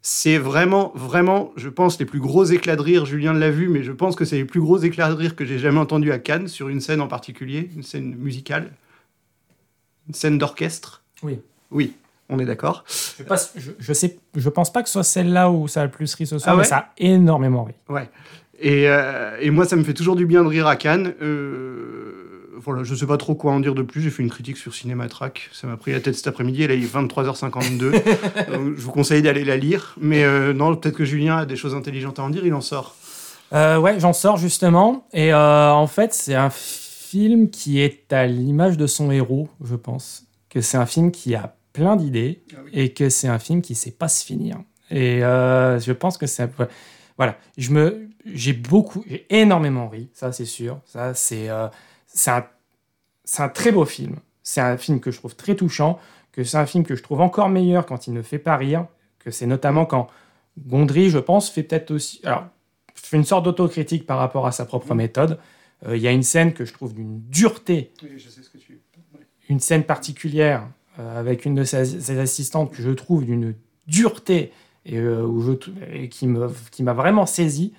[0.00, 3.06] C'est vraiment, vraiment, je pense, les plus gros éclats de rire.
[3.06, 5.44] Julien l'a vu, mais je pense que c'est les plus gros éclats de rire que
[5.44, 8.70] j'ai jamais entendus à Cannes, sur une scène en particulier, une scène musicale,
[10.06, 11.02] une scène d'orchestre.
[11.22, 11.38] Oui.
[11.70, 11.94] Oui,
[12.28, 12.84] on est d'accord.
[12.88, 15.82] Je, sais pas, je, je sais, je pense pas que ce soit celle-là où ça
[15.82, 17.74] a le plus ri ce soir, Ah ouais mais ça a énormément ri.
[17.88, 18.08] Ouais.
[18.58, 21.14] Et, euh, et moi, ça me fait toujours du bien de rire à Cannes.
[21.20, 24.00] Euh, voilà, je sais pas trop quoi en dire de plus.
[24.00, 25.50] J'ai fait une critique sur Cinématrack.
[25.52, 26.62] Ça m'a pris la tête cet après-midi.
[26.62, 27.90] Elle est 23h52.
[28.52, 29.94] Donc, je vous conseille d'aller la lire.
[30.00, 32.46] Mais euh, non, peut-être que Julien a des choses intelligentes à en dire.
[32.46, 32.94] Il en sort.
[33.52, 35.06] Euh, ouais, j'en sors justement.
[35.12, 40.24] Et en fait, c'est un film qui est à l'image de son héros, je pense.
[40.48, 43.90] Que c'est un film qui a plein d'idées et que c'est un film qui sait
[43.90, 44.56] pas se finir.
[44.90, 46.48] Et euh, je pense que c'est.
[47.18, 50.80] Voilà, je me, j'ai beaucoup, j'ai énormément ri, ça c'est sûr.
[50.86, 51.68] Ça c'est, euh,
[52.06, 52.46] c'est un,
[53.24, 54.16] c'est un très beau film.
[54.42, 55.98] C'est un film que je trouve très touchant.
[56.32, 58.86] Que c'est un film que je trouve encore meilleur quand il ne fait pas rire.
[59.18, 60.08] Que c'est notamment quand
[60.58, 62.20] Gondry, je pense, fait peut-être aussi.
[62.24, 62.46] Alors,
[62.94, 65.38] fait une sorte d'autocritique par rapport à sa propre méthode.
[65.86, 68.50] Euh, Il y a une scène que je trouve d'une dureté, Oui, je sais ce
[68.50, 68.80] que tu.
[69.48, 70.68] une scène particulière
[70.98, 73.54] avec une de ses, assistantes que je trouve d'une
[73.86, 74.52] dureté
[74.86, 75.52] et, euh, où je,
[76.06, 77.72] qui m'a vraiment saisi.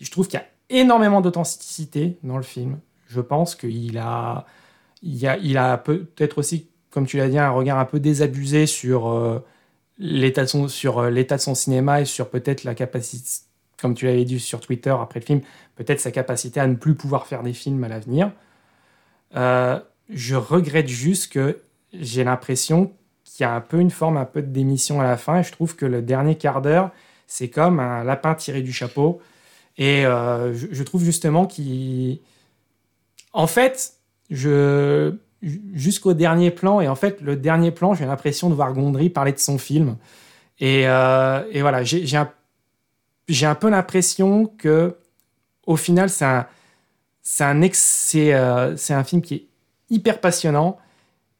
[0.00, 2.78] Je trouve qu'il y a énormément d'authenticité dans le film.
[3.08, 4.46] Je pense qu'il a
[5.02, 9.44] il a peut-être aussi comme tu l'as dit un regard un peu désabusé sur euh,
[9.98, 13.44] l'état de son euh, cinéma et sur peut-être la capacité
[13.82, 15.40] comme tu l'avais dit sur Twitter après le film,
[15.74, 18.30] peut-être sa capacité à ne plus pouvoir faire des films à l'avenir.
[19.34, 21.58] Euh, je regrette juste que
[21.92, 22.92] j'ai l'impression
[23.24, 25.42] qu'il y a un peu une forme, un peu de démission à la fin, et
[25.42, 26.90] je trouve que le dernier quart d'heure,
[27.26, 29.20] c'est comme un lapin tiré du chapeau.
[29.78, 32.20] Et euh, je, trouve justement qu'il...
[33.32, 33.94] En fait,
[34.30, 35.14] je...
[35.42, 39.32] jusqu'au dernier plan, et en fait, le dernier plan, j'ai l'impression de voir Gondry parler
[39.32, 39.96] de son film.
[40.58, 42.30] Et, euh, voilà, j'ai un
[43.42, 44.96] un peu l'impression que
[45.66, 46.46] au final c'est un
[47.40, 49.46] un euh, un film qui est
[49.90, 50.78] hyper passionnant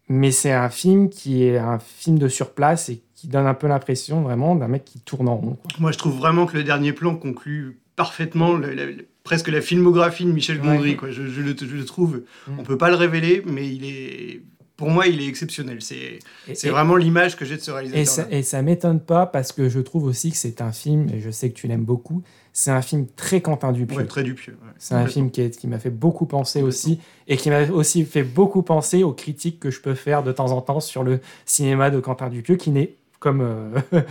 [0.09, 3.69] mais c'est un film qui est un film de surplace et qui donne un peu
[3.69, 5.71] l'impression vraiment d'un mec qui tourne en rond quoi.
[5.79, 9.61] Moi, je trouve vraiment que le dernier plan conclut parfaitement le- le- le- presque la
[9.61, 10.91] filmographie de Michel Gondry.
[10.91, 10.97] Ouais.
[10.97, 11.11] Quoi.
[11.11, 12.23] Je, je le, je le trouve.
[12.49, 12.53] Mm.
[12.59, 14.43] On peut pas le révéler, mais il est.
[14.83, 15.79] Pour moi, il est exceptionnel.
[15.81, 18.27] C'est vraiment l'image que j'ai de ce réalisateur.
[18.31, 21.31] et ça m'étonne pas parce que je trouve aussi que c'est un film et je
[21.31, 22.23] sais que tu l'aimes beaucoup
[22.53, 24.59] c'est un film très Quentin Dupieux Ouais, très Dupieux.
[24.63, 24.73] ouais.
[24.79, 28.63] C'est un film qui m'a fait beaucoup penser aussi, et qui m'a aussi fait beaucoup
[28.63, 31.99] penser aux critiques que je peux faire de temps en temps sur le cinéma de
[31.99, 33.81] Quentin Dupieux, qui n'est, comme, euh,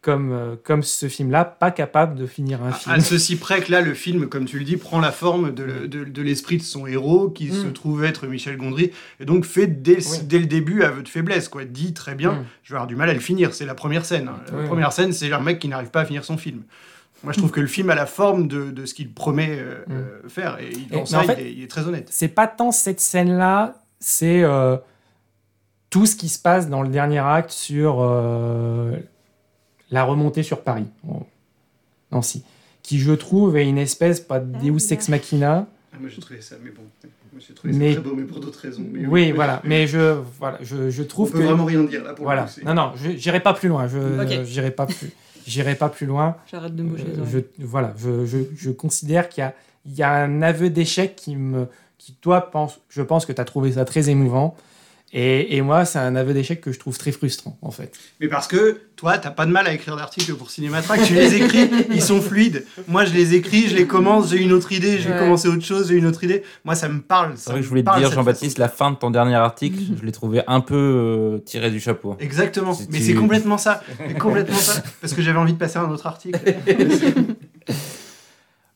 [0.00, 2.94] comme, euh, comme ce film-là, pas capable de finir un film.
[2.94, 5.86] À ceci près que là, le film, comme tu le dis, prend la forme de,
[5.86, 7.72] de- de l'esprit de son héros, qui se Mm.
[7.72, 10.18] trouve être Michel Gondry, et donc fait dès, Oui.
[10.22, 11.48] dès le début aveu de faiblesse.
[11.48, 11.64] Quoi.
[11.64, 12.44] Dit très bien, Mm.
[12.62, 13.52] je vais avoir du mal à le finir.
[13.54, 14.28] C'est la première scène.
[14.28, 14.38] hein.
[14.52, 14.66] La Oui.
[14.66, 16.62] première scène, c'est un mec qui n'arrive pas à finir son film.
[17.24, 19.74] Moi, je trouve que le film a la forme de, de ce qu'il promet euh,
[19.88, 19.92] Mm.
[19.92, 22.06] euh, faire, et dans ça, en il, est, il est très honnête.
[22.12, 24.76] C'est pas tant cette scène-là, c'est euh,
[25.90, 28.92] tout ce qui se passe dans le dernier acte sur euh,
[29.90, 31.26] la remontée sur Paris, en
[32.12, 32.42] Nancy,
[32.82, 36.40] qui je trouve est une espèce, pas de Deus Ex Machina, Ah, moi, j'ai trouvé
[36.40, 36.82] ça, mais bon.
[37.32, 38.84] Moi, j'ai trouvé Mais- ça très beau, mais pour d'autres raisons.
[38.92, 39.60] Mais Oui, voilà.
[39.64, 41.44] Mais je, voilà, je, je On trouve peut que.
[41.44, 42.42] vraiment rien dire là pour Voilà.
[42.42, 42.52] le coup.
[42.56, 43.86] c'est- Non, non, je j'irai pas plus loin.
[43.88, 44.44] Je Ok.
[44.44, 45.10] j'irai pas plus.
[45.46, 46.36] J'irai pas plus loin.
[46.50, 49.54] J'arrête de me bouger Euh, je, voilà, je, je, je considère qu'il y a,
[49.86, 51.66] il y a un aveu d'échec qui me,
[51.96, 54.54] qui toi pense, je pense que tu as trouvé ça très émouvant.
[55.10, 57.94] Et, et moi, c'est un aveu d'échec que je trouve très frustrant, en fait.
[58.20, 61.34] Mais parce que toi, t'as pas de mal à écrire d'articles pour Cinématrack, tu les
[61.36, 62.66] écris, ils sont fluides.
[62.88, 65.18] Moi, je les écris, je les commence, j'ai une autre idée, je vais Ouais.
[65.20, 66.42] commencer autre chose, j'ai une autre idée.
[66.66, 67.32] Moi, ça me parle.
[67.36, 70.04] C'est vrai que je voulais te dire, Jean-Baptiste, la fin de ton dernier article, je
[70.04, 72.14] l'ai trouvé un peu euh, tiré du chapeau.
[72.20, 72.74] Exactement.
[72.74, 73.82] Si Mais tu- c'est complètement ça.
[74.08, 74.82] C'est complètement ça.
[75.00, 76.38] Parce que j'avais envie de passer à un autre article.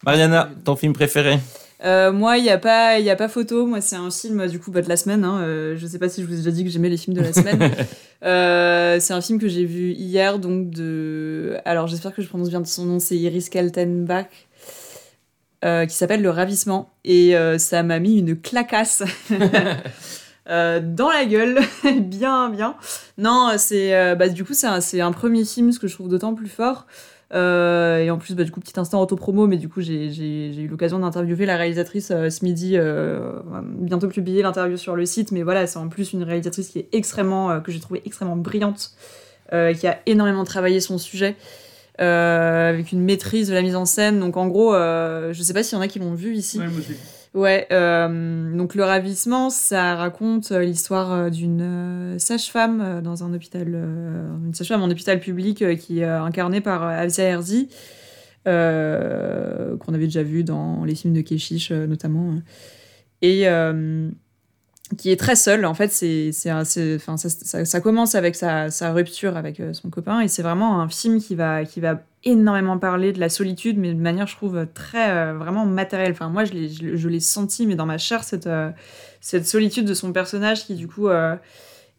[0.04, 1.38] Mariana, ton film préféré?
[1.84, 3.66] Euh, moi, il n'y a, pas- il y a pas photo.
[3.66, 5.24] Moi, c'est un film du coup bah, de la semaine.
[5.24, 5.40] Hein.
[5.40, 7.22] Euh, je sais pas si je vous ai déjà dit que j'aimais les films de
[7.22, 7.70] la semaine.
[8.24, 10.38] Euh, c'est un film que j'ai vu hier.
[10.38, 11.56] Donc de...
[11.64, 12.98] Alors, j'espère que je prononce bien son nom.
[13.00, 14.26] C'est Iris Kaltenbach.
[15.62, 16.92] qui s'appelle Le Ravissement.
[17.04, 19.02] Et ça m'a mis une clacasse.
[20.46, 21.60] Dans la gueule,
[22.00, 22.76] bien, bien.
[23.18, 26.08] Non, c'est bah, du coup c'est un, c'est un premier film, ce que je trouve
[26.08, 26.86] d'autant plus fort
[27.34, 30.68] Euh, et en plus, bah, du coup, petit instant auto-promo, mais du coup, j'ai eu
[30.68, 35.42] l'occasion d'interviewer la réalisatrice euh, ce midi, euh, bientôt publier l'interview sur le site, mais
[35.42, 38.92] voilà, c'est en plus une réalisatrice qui est extrêmement, que j'ai trouvé extrêmement brillante,
[39.50, 41.36] qui a énormément travaillé son sujet.
[41.98, 44.20] avec une maîtrise de la mise en scène.
[44.20, 46.58] Donc en gros, je sais pas s'il y en a qui l'ont vu ici.
[46.58, 46.66] Ouais,
[47.34, 54.54] euh, donc le ravissement, ça raconte euh, l'histoire euh, d'une sage-femme dans un hôpital, une
[54.54, 57.68] sage-femme en hôpital public qui est incarnée par Avzia Herzi,
[58.44, 62.34] qu'on avait déjà vu dans les films de Keshish notamment.
[63.22, 63.46] Et
[64.96, 65.64] qui est très seule.
[65.64, 70.28] En fait, c'est, enfin, ça, commence avec sa, sa, rupture avec euh, son copain et
[70.28, 74.00] c'est vraiment un film qui va, qui va énormément parler de la solitude, mais de
[74.00, 76.12] manière, je trouve, très euh, vraiment matérielle.
[76.12, 78.70] Enfin, moi, je l'ai, je, l'ai senti, mais dans ma chair, cette, euh,
[79.20, 81.08] cette solitude de son personnage qui, du coup,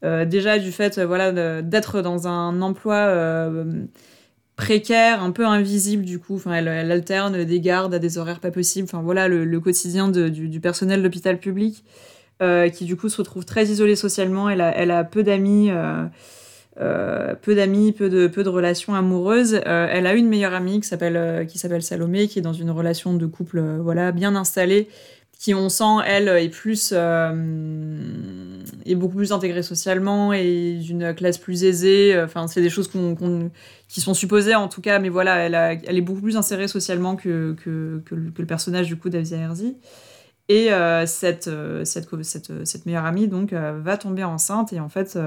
[0.03, 3.53] déjà du fait, voilà, d'être dans un emploi
[4.55, 6.35] précaire, un peu invisible du coup.
[6.35, 8.87] Enfin, elle, alterne des gardes à des horaires pas possibles.
[8.91, 11.83] Enfin voilà le, quotidien du, du, personnel de l'hôpital public.
[12.43, 14.49] Euh, qui du coup se retrouve très isolée socialement.
[14.49, 15.69] Elle a, peu d'amis.
[15.71, 16.03] Euh,
[16.81, 19.61] euh, peu d'amis, peu de, relations amoureuses.
[19.65, 23.13] elle a une meilleure amie qui s'appelle qui s'appelle Salomé, qui est dans une relation
[23.13, 24.87] de couple voilà bien installée,
[25.37, 27.35] qui on sent elle est plus est
[28.95, 32.19] beaucoup plus intégrée socialement et d'une classe plus aisée.
[32.19, 32.89] Enfin, c'est des choses
[33.87, 37.55] qui sont supposées en tout cas, mais voilà, elle, est beaucoup plus insérée socialement que,
[37.63, 39.75] que, que, le, personnage du coup d'Avia Herzi.
[40.49, 44.89] Et euh, cette, euh, cette, euh, cette, meilleure amie donc va tomber enceinte et en
[44.89, 45.17] fait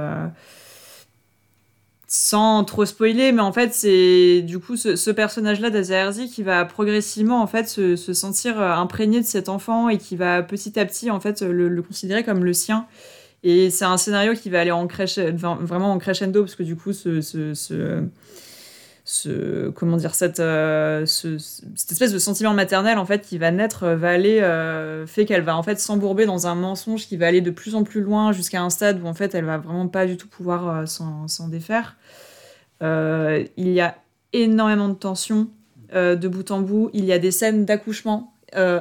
[2.08, 7.42] sans trop spoiler, mais en fait, c'est du coup ce, personnage-là d'Azerzi qui va progressivement
[7.42, 11.10] en fait se, se, sentir imprégné de cet enfant et qui va petit à petit
[11.10, 12.86] en fait le, considérer comme le sien.
[13.42, 16.76] Et c'est un scénario qui va aller en crescendo, vraiment en crescendo parce que du
[16.76, 18.04] coup ce, ce
[19.08, 23.84] ce comment dire cette, euh, cette espèce de sentiment maternel en fait qui va naître
[23.84, 27.28] euh, va aller euh, fait qu'elle va en fait s'embourber dans un mensonge qui va
[27.28, 29.86] aller de plus en plus loin jusqu'à un stade où en fait elle va vraiment
[29.86, 31.96] pas du tout pouvoir s'en défaire.
[32.82, 33.96] Il y a
[34.32, 35.48] énormément de tensions
[35.94, 36.90] de bout en bout.
[36.92, 38.34] Il y a des scènes d'accouchement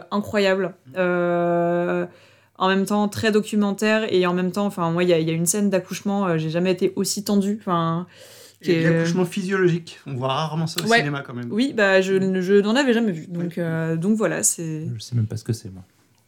[0.10, 5.30] incroyables en même temps très documentaires et en même temps enfin moi il y, y,
[5.30, 7.60] a une scène d'accouchement j'ai jamais été aussi tendue.
[7.62, 8.08] Enfin
[8.64, 11.52] L'accouchement physiologique, on voit rarement ça au cinéma quand même.
[11.52, 13.28] Oui, bah je, je n'en avais jamais vu.
[13.28, 14.88] Donc, euh, donc voilà, c'est.
[14.94, 15.84] Je sais même pas ce que c'est moi.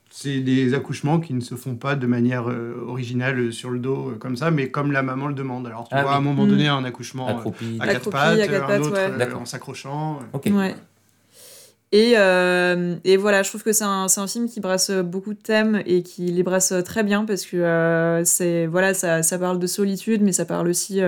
[0.10, 3.78] C'est des accouchements qui ne se font pas de manière euh, originale euh, sur le
[3.78, 5.68] dos comme ça, mais comme la maman le demande.
[5.68, 6.72] Alors tu ah vois à un moment donné mm.
[6.72, 7.78] un accouchement Accroupi.
[7.80, 10.20] à, quatre pattes, un autre en s'accrochant.
[10.34, 10.48] Ok.
[10.52, 10.76] Ouais.
[11.92, 15.82] Et, et, voilà, je trouve que c'est un, un, film qui brasse beaucoup de thèmes
[15.86, 20.22] et qui les brasse très bien parce que c'est voilà, ça, ça, parle de solitude,
[20.22, 21.00] mais ça parle aussi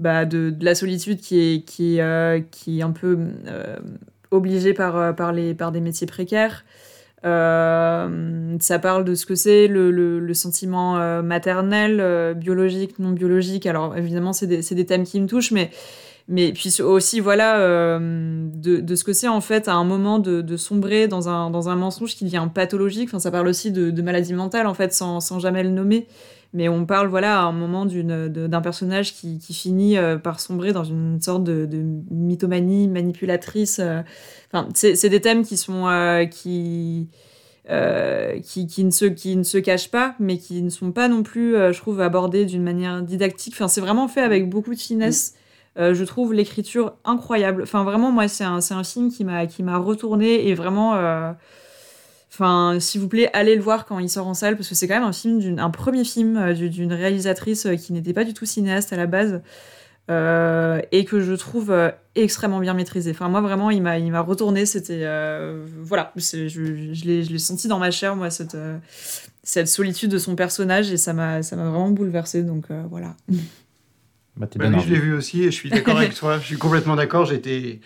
[0.00, 3.76] bah, de, la solitude qui est, qui, euh, qui est un peu euh,
[4.30, 6.64] obligée par, euh, par, les, par des métiers précaires.
[7.22, 8.08] ça
[8.80, 13.66] parle de ce que c'est le, le, sentiment maternel, biologique, non biologique.
[13.66, 15.70] Alors évidemment, c'est des, des, thèmes qui me touchent, mais,
[16.28, 17.58] mais puis aussi voilà
[17.98, 21.68] de, de, ce que c'est en fait à un moment de, sombrer dans un, dans
[21.68, 23.10] un mensonge qui devient pathologique.
[23.10, 26.06] Enfin, ça parle aussi de, de maladie mentale en fait, sans, sans jamais le nommer
[26.52, 30.72] mais on parle voilà à un moment d'un personnage qui, qui finit euh, par sombrer
[30.72, 33.78] dans une sorte de, de mythomanie manipulatrice.
[33.78, 34.02] Euh.
[34.52, 37.08] Enfin, c'est des thèmes qui sont euh, qui,
[38.42, 41.22] qui, qui, ne se, qui ne se cachent pas, mais qui ne sont pas non
[41.22, 43.54] plus, je trouve, abordés d'une manière didactique.
[43.54, 45.36] Enfin, c'est vraiment fait avec beaucoup de finesse.
[45.76, 47.62] je trouve l'écriture incroyable.
[47.62, 50.96] Enfin, vraiment, moi, c'est un, un film qui m'a retourné et vraiment
[52.32, 54.86] Enfin, s'il vous plaît, allez le voir quand il sort en salle, parce que c'est
[54.86, 58.34] quand même un film, un premier film euh, d'une réalisatrice euh, qui n'était pas du
[58.34, 59.42] tout cinéaste à la base,
[60.10, 61.74] euh, et que je trouve
[62.14, 63.10] extrêmement bien maîtrisé.
[63.10, 64.64] Enfin, moi, vraiment, il m'a retourné.
[64.64, 65.04] C'était.
[65.82, 68.56] voilà, je, je l'ai senti dans ma chair, moi, cette,
[69.42, 73.16] cette solitude de son personnage, et ça m'a vraiment bouleversé, donc voilà.
[74.36, 76.96] Bah, bah je l'ai vu aussi, et je suis d'accord avec toi, je suis complètement
[76.96, 77.26] d'accord.
[77.26, 77.80] J'étais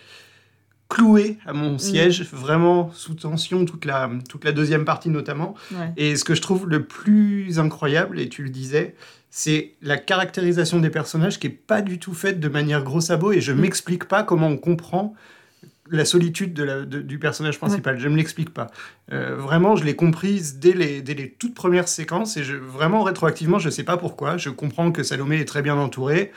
[0.89, 1.79] cloué à mon mm.
[1.79, 5.55] siège, vraiment sous tension toute la, toute la deuxième partie notamment.
[5.97, 8.95] Et ce que je trouve le plus incroyable, et tu le disais,
[9.29, 13.31] c'est la caractérisation des personnages qui est pas du tout faite de manière gros sabot
[13.31, 13.59] et je mm.
[13.59, 15.13] m'explique pas comment on comprend
[15.91, 17.99] la solitude de la, du personnage principal.
[17.99, 18.67] Je ne me l'explique pas.
[19.11, 23.03] Euh, vraiment, je l'ai comprise dès les, dès les toutes premières séquences et je, vraiment
[23.03, 24.37] rétroactivement, je ne sais pas pourquoi.
[24.37, 26.31] Je comprends que Salomé est très bien entourée.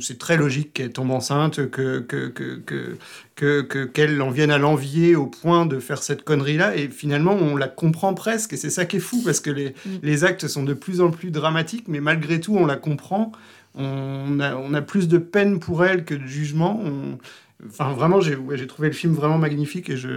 [0.00, 2.96] C'est très logique qu'elle tombe enceinte, que qu'elle que,
[3.34, 6.76] que, que, en vienne à l'envier au point de faire cette connerie-là.
[6.76, 8.54] Et finalement, on la comprend presque.
[8.54, 9.90] Et c'est ça qui est fou parce que les, mm.
[10.02, 13.32] les actes sont de plus en plus dramatiques, mais malgré tout, on la comprend.
[13.74, 16.80] On a, on a plus de peine pour elle que de jugement.
[16.82, 17.18] On,
[17.64, 20.08] Enfin, vraiment, j'ai trouvé le film vraiment magnifique et je,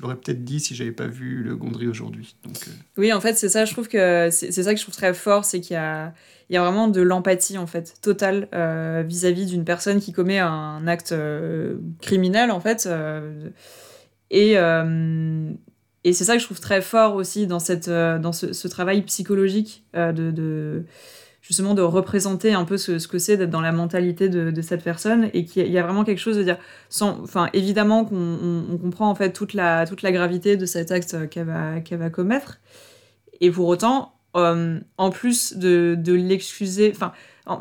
[0.00, 2.36] l'aurais peut-être dit si j'avais pas vu Le Gondry aujourd'hui.
[2.46, 2.50] Euh,
[2.96, 5.44] Oui, en fait, c'est ça, je trouve que c'est ça que je trouve très fort,
[5.44, 6.14] c'est qu'il y a,
[6.48, 11.76] vraiment de l'empathie, en fait, totale euh, vis-à-vis d'une personne qui commet un acte euh,
[12.00, 12.88] criminel, en fait.
[14.30, 14.54] et
[16.14, 20.84] c'est ça que je trouve très fort aussi dans, cette, dans ce, travail psychologique de-
[21.42, 24.62] justement de représenter un peu ce, ce que c'est d'être dans la mentalité de, de
[24.62, 27.18] cette personne et qu'il y a- il y a vraiment quelque chose de dire sans
[27.22, 30.90] enfin évidemment qu'on on- on comprend en fait toute la toute la gravité de cet
[30.90, 32.60] acte qu'elle va qu'elle va commettre
[33.40, 37.12] et pour autant euh, en plus de, de l'excuser enfin
[37.46, 37.60] en,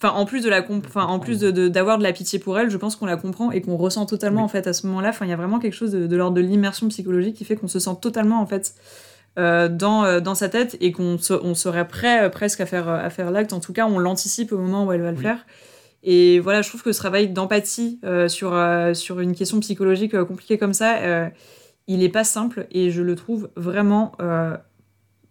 [0.00, 2.56] Enfin, en plus de la enfin, en plus de- de- d'avoir de, la pitié pour
[2.56, 5.08] elle, je pense qu'on la comprend et qu'on ressent totalement en fait à ce moment-là.
[5.08, 7.66] Enfin, il y a vraiment quelque chose de, l'ordre de l'immersion psychologique qui fait qu'on
[7.66, 8.80] se sent totalement en fait euh,
[9.68, 12.88] dans, euh, dans sa tête et qu'on se- on serait prêt euh, presque à faire,
[12.88, 13.52] à faire l'acte.
[13.52, 15.46] En tout cas, on l'anticipe au moment où elle va le faire.
[16.02, 20.14] Et voilà, je trouve que ce travail d'empathie euh, sur, euh, sur une question psychologique
[20.14, 21.28] euh, compliquée comme ça, euh,
[21.88, 24.56] il est pas simple et je le trouve vraiment, euh,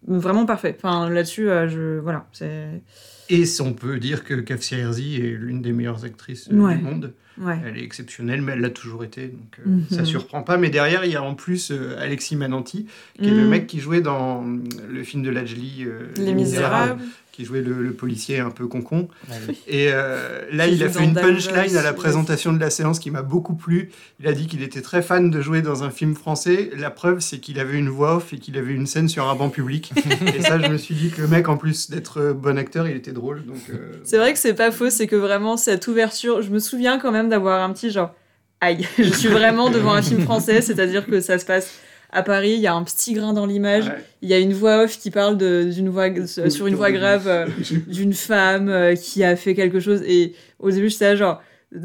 [0.07, 0.75] vraiment parfait.
[0.77, 2.81] Enfin, là-dessus, euh, je, voilà, c'est.
[3.29, 6.77] Et on peut dire que Kafsia Herzi est l'une des meilleures actrices Ouais.
[6.77, 7.13] du monde.
[7.39, 7.57] Ouais.
[7.65, 9.83] Elle est exceptionnelle, mais elle l'a toujours été, donc euh, Mhm.
[9.91, 10.57] ça surprend pas.
[10.57, 12.87] Mais derrière, il y a en plus euh, Alexis Mananti,
[13.21, 13.49] qui est le Mhm.
[13.49, 16.99] mec qui jouait dans le film de Lajli, euh, Les Misérables.
[17.37, 19.07] Qui jouait le, le policier un peu concon.
[19.29, 19.59] Ah oui.
[19.67, 23.11] Et euh, là, il a fait une punchline à la présentation de la séance qui
[23.11, 23.91] m'a beaucoup plu.
[24.19, 26.71] Il a dit qu'il était très fan de jouer dans un film français.
[26.75, 29.35] La preuve, c'est qu'il avait une voix off et qu'il avait une scène sur un
[29.35, 29.93] banc public.
[30.35, 32.87] et ça, je me suis dit que le mec, en plus d'être euh, bon acteur,
[32.87, 33.45] il était drôle.
[33.45, 36.57] Donc, euh, C'est vrai que c'est pas faux, c'est que vraiment cette ouverture, je me
[36.57, 38.15] souviens quand même d'avoir un petit genre,
[38.61, 41.77] aïe, je suis vraiment devant un film français, c'est-à-dire que ça se passe
[42.11, 44.03] à Paris, il y a un petit grain dans l'image, Ouais.
[44.21, 46.91] il y a une voix off qui parle de- d'une voix euh, sur une voix
[46.91, 47.47] grave euh,
[47.87, 50.01] d'une femme euh, qui a fait quelque chose.
[50.07, 51.41] Et au début j'étais là genre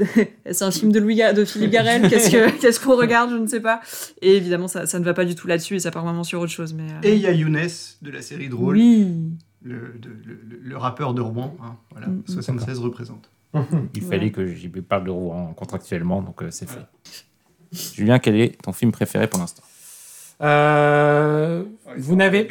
[0.50, 3.36] c'est un film de Louis Ga- de Philippe Garrel qu'est-ce que qu'est-ce qu'on regarde je
[3.36, 3.80] ne sais pas.
[4.20, 6.38] Et évidemment ça, ça ne va pas du tout là-dessus et ça part vraiment sur
[6.40, 7.58] autre chose mais euh, Et il y a Younes
[8.02, 9.08] de la série Drôle, oui.
[9.64, 10.10] Le, de-
[10.62, 11.56] le- rappeur de Rouen.
[11.62, 13.28] hein, voilà, Mm, 76 représente.
[13.94, 16.80] Il fallait que j'y parle de Rouen contractuellement, donc euh, c'est fait.
[17.94, 19.62] Julien, quel est ton film préféré pour l'instant?
[20.43, 21.62] Euh,
[21.97, 22.49] vous n'avez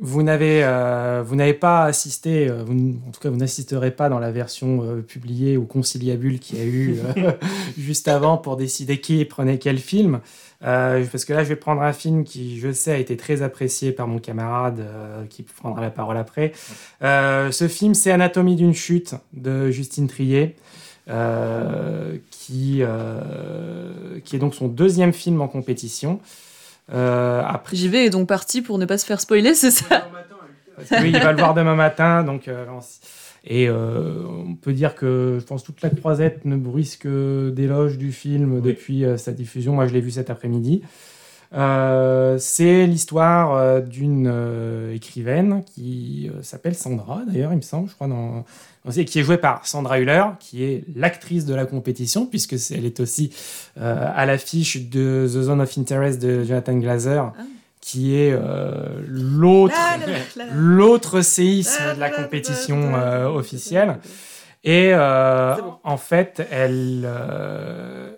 [0.00, 4.20] vous n'avez euh, vous n'avez pas assisté, euh, en tout cas vous n'assisterez pas dans
[4.20, 6.98] la version publiée au conciliabule qu'il y a eu
[7.78, 10.20] juste avant pour décider qui prenait quel film.
[10.60, 13.92] Parce que là, je vais prendre un film qui, je sais, a été très apprécié
[13.92, 14.84] par mon camarade
[15.30, 16.52] qui prendra la parole après.
[17.00, 20.56] Ce film, c'est Anatomie d'une chute de Justine Trier.
[22.30, 22.82] qui,
[24.24, 26.20] qui est donc son deuxième film en compétition.
[26.92, 30.08] Euh, après, j'y vais est donc parti pour ne pas se faire spoiler c'est ça?
[31.00, 32.22] Oui, il va le voir demain matin.
[32.22, 32.64] Donc, euh,
[33.44, 37.98] et euh, on peut dire que je pense toute la croisette ne bruise que d'éloges
[37.98, 39.74] du film depuis euh, sa diffusion.
[39.74, 40.82] Moi, je l'ai vu cet après-midi.
[41.54, 47.94] Euh, c'est l'histoire euh, d'une euh, écrivaine qui s'appelle Sandra, d'ailleurs, il me semble, je
[47.94, 48.44] crois, dans,
[48.90, 53.00] qui est jouée par Sandra Hüller, qui est l'actrice de la compétition, puisque elle est
[53.00, 53.32] aussi
[53.78, 57.32] euh, à l'affiche de The Zone of Interest de Jonathan Glazer,
[57.80, 59.74] qui est euh, l'autre
[60.52, 62.94] l'autre séisme de la compétition
[63.34, 63.98] officielle.
[64.64, 68.10] Et euh, en fait, elle, euh,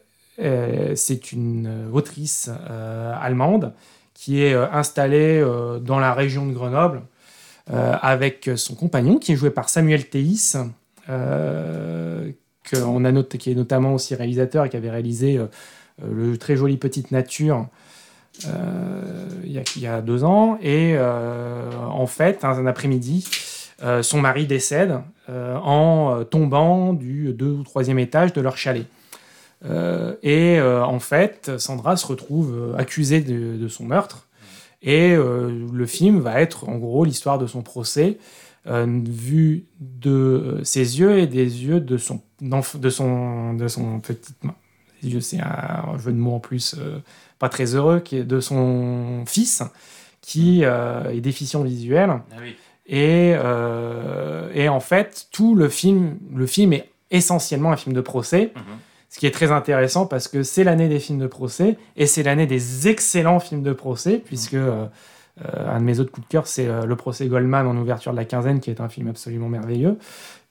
[0.94, 3.72] c'est une autrice euh, allemande
[4.14, 7.02] qui est euh, installée euh, dans la région de Grenoble
[7.72, 10.54] euh, avec son compagnon qui est joué par Samuel Théis,
[11.08, 12.30] euh,
[12.64, 15.46] qui est notamment aussi réalisateur et qui avait réalisé euh,
[16.02, 17.66] euh, le très joli Petite Nature
[18.46, 20.58] euh, il, y a, deux ans.
[20.62, 23.26] Et euh, en fait, un, après-midi,
[23.82, 28.56] euh, son mari décède euh, en euh, tombant du deux ou troisième étage de leur
[28.56, 28.86] chalet.
[29.64, 34.26] Euh, et euh, en fait, Sandra se retrouve euh, accusée de, de son meurtre.
[34.82, 38.18] Et euh, le film va être en gros l'histoire de son procès,
[38.66, 44.34] vu de ses yeux et des yeux de son, de son, de son petit.
[45.02, 46.76] Les yeux, c'est un jeu de mots en plus
[47.38, 49.62] pas très heureux, qui est de son fils,
[50.20, 52.20] qui est déficient visuel.
[52.86, 58.00] Et, euh, et en fait, tout le film, le film est essentiellement un film de
[58.00, 58.52] procès.
[59.12, 62.22] Ce qui est très intéressant parce que c'est l'année des films de procès et c'est
[62.22, 64.86] l'année des excellents films de procès, puisque euh,
[65.44, 68.12] euh, un de mes autres coups de cœur, c'est euh, Le procès Goldman en ouverture
[68.12, 69.98] de la quinzaine, qui est un film absolument merveilleux.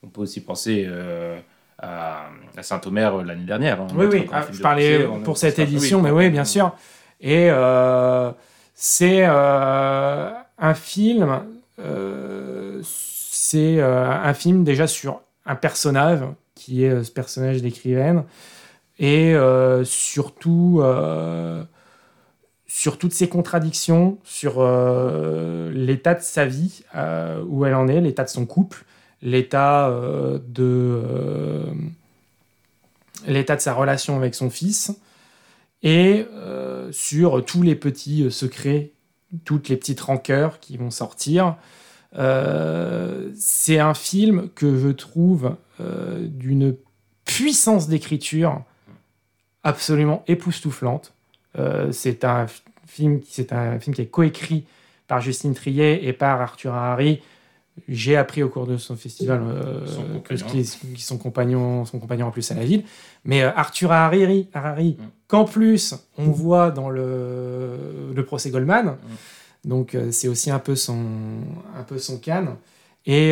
[0.03, 1.37] On peut aussi penser euh,
[1.77, 2.25] à,
[2.57, 3.79] à Saint-Omer l'année dernière.
[3.79, 6.73] hein, Oui, oui, ah, je parlais procès, pour cette oui, édition, mais oui, bien sûr.
[7.21, 7.49] Et
[8.73, 11.39] c'est un film,
[12.81, 16.19] c'est un film déjà sur un personnage
[16.69, 18.23] qui est euh, ce personnage d'écrivaine
[18.99, 21.63] et euh, surtout euh,
[22.67, 24.61] sur toutes ces contradictions, sur
[25.73, 26.83] l'état de sa vie,
[27.47, 28.85] où elle en est, l'état de son couple,
[29.23, 29.91] l'état
[30.47, 31.01] de
[33.25, 34.91] l'état de sa relation avec son fils,
[35.81, 36.27] et
[36.91, 38.91] sur tous les petits secrets,
[39.45, 41.55] toutes les petites rancœurs qui vont sortir.
[42.13, 46.75] C'est un film que je trouve euh, d'une
[47.25, 48.61] puissance d'écriture
[49.63, 51.13] absolument époustouflante.
[51.57, 52.47] Euh, c'est un
[52.87, 54.65] film, qui- c'est un film qui est coécrit
[55.07, 57.21] par Justine Triet et par Arthur Harari.
[57.87, 60.65] J'ai appris au cours de son festival euh, Son que qui,
[60.97, 62.83] son compagnon, son compagnon en plus à la ville.
[63.23, 65.03] Mais euh, Arthur Harari, Harari Mm.
[65.27, 68.97] qu'en plus on voit dans le, le procès Goldman.
[69.65, 71.05] Donc euh, c'est aussi un peu son,
[71.77, 72.57] un peu son can.
[73.05, 73.31] Et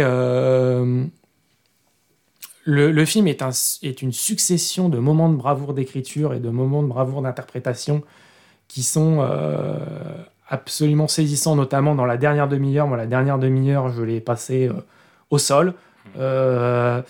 [2.68, 3.52] le, le film est, un,
[3.82, 8.04] est une succession de moments de bravoure d'écriture et de moments de bravoure d'interprétation
[8.68, 9.78] qui sont euh,
[10.50, 12.86] absolument saisissants, notamment dans la dernière demi-heure.
[12.86, 14.74] Moi, la dernière demi-heure, je l'ai passée euh,
[15.30, 15.76] au sol.
[16.20, 17.02] Euh,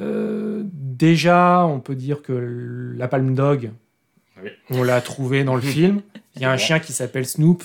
[0.00, 3.70] euh, déjà, on peut dire que la Palme Dog,
[4.42, 4.48] Oui.
[4.70, 6.00] on l'a trouvé dans le film.
[6.36, 7.62] Il y a un chien qui s'appelle Snoop,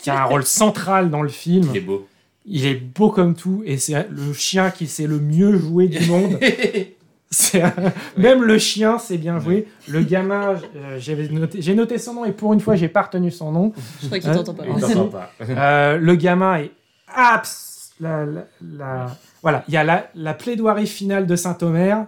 [0.00, 1.68] qui a un rôle central dans le film.
[1.70, 2.06] Il est beau.
[2.46, 6.04] Il est beau comme tout, et c'est le chien qui sait le mieux jouer du
[6.08, 6.38] monde.
[8.16, 9.66] Même le chien, c'est bien joué.
[9.88, 13.02] Le gamin, euh, j'avais noté- j'ai noté son nom, et pour une fois, j'ai pas
[13.02, 13.72] retenu son nom.
[14.00, 14.64] Je crois qu'il Hein t'entend pas.
[14.66, 15.30] Il t'entend pas.
[15.48, 16.70] Euh, le gamin est
[17.12, 17.92] abs.
[17.98, 22.06] La, la- la- Voilà, il y a la, la plaidoirie finale de Saint-Omer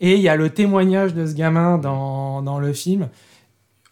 [0.00, 3.08] et il y a le témoignage de ce gamin dans, dans le film.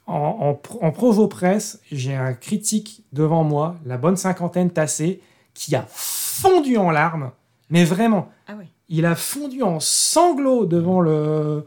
[0.07, 5.21] En, en, en provo presse, j'ai un critique devant moi, la bonne cinquantaine tassée,
[5.55, 7.31] qui a fondu en larmes,
[7.71, 8.55] mais vraiment, Ah
[8.89, 11.65] il a fondu en sanglots devant, le,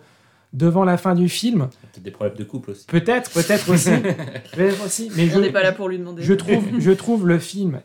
[0.54, 1.70] devant la fin du film.
[1.82, 2.86] Peut-être des problèmes de couple aussi.
[2.86, 3.92] Peut-être, peut-être aussi.
[4.54, 6.22] peut-être aussi mais On n'est pas là pour lui demander.
[6.22, 7.82] je trouve, je trouve le film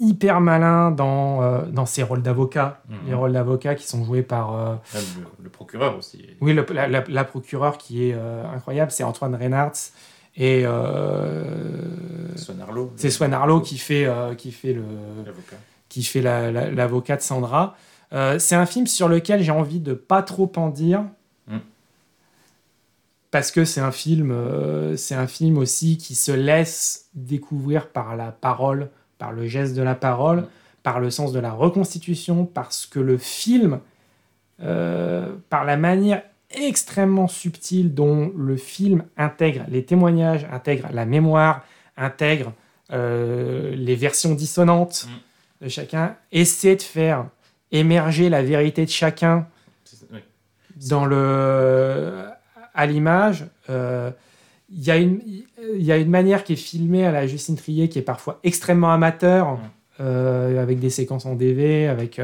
[0.00, 2.82] hyper malin dans, euh, dans ses rôles d'avocat.
[2.88, 2.96] Mhm.
[3.08, 4.54] Les rôles d'avocat qui sont joués par.
[4.54, 5.02] euh, Même
[5.38, 6.24] le, le procureur aussi.
[6.40, 9.72] oui, le- la, la- la procureure qui est euh, incroyable, c'est Antoine Reynards.
[10.40, 11.42] Et euh,
[12.96, 14.84] c'est Swan Arlo qui fait, euh, qui fait le,
[15.26, 15.56] L'avocat.
[15.88, 17.76] qui fait la- la- l'avocat de Sandra.
[18.12, 21.02] Euh, c'est un film sur lequel j'ai envie de pas trop en dire.
[21.48, 21.56] Mm.
[23.30, 28.16] Parce que c'est un film, euh, c'est un film aussi qui se laisse découvrir par
[28.16, 30.46] la parole, par le geste de la parole, Mm.
[30.84, 33.80] par le sens de la reconstitution, parce que le film,
[34.62, 41.64] euh, par la manière extrêmement subtile dont le film intègre les témoignages, intègre la mémoire,
[41.96, 42.52] intègre
[42.92, 45.08] euh, les versions dissonantes
[45.60, 47.26] de chacun, essaie de faire
[47.72, 49.46] émerger la vérité de chacun
[50.12, 50.20] oui.
[50.88, 52.24] dans le
[52.74, 53.44] à l'image.
[53.68, 54.10] euh,
[54.70, 55.20] Il y, a une-
[55.74, 58.38] il y a une manière qui est filmée à la Justine Trier qui est parfois
[58.44, 59.60] extrêmement amateur, Mm.
[60.00, 62.20] euh, avec des séquences en DV, avec,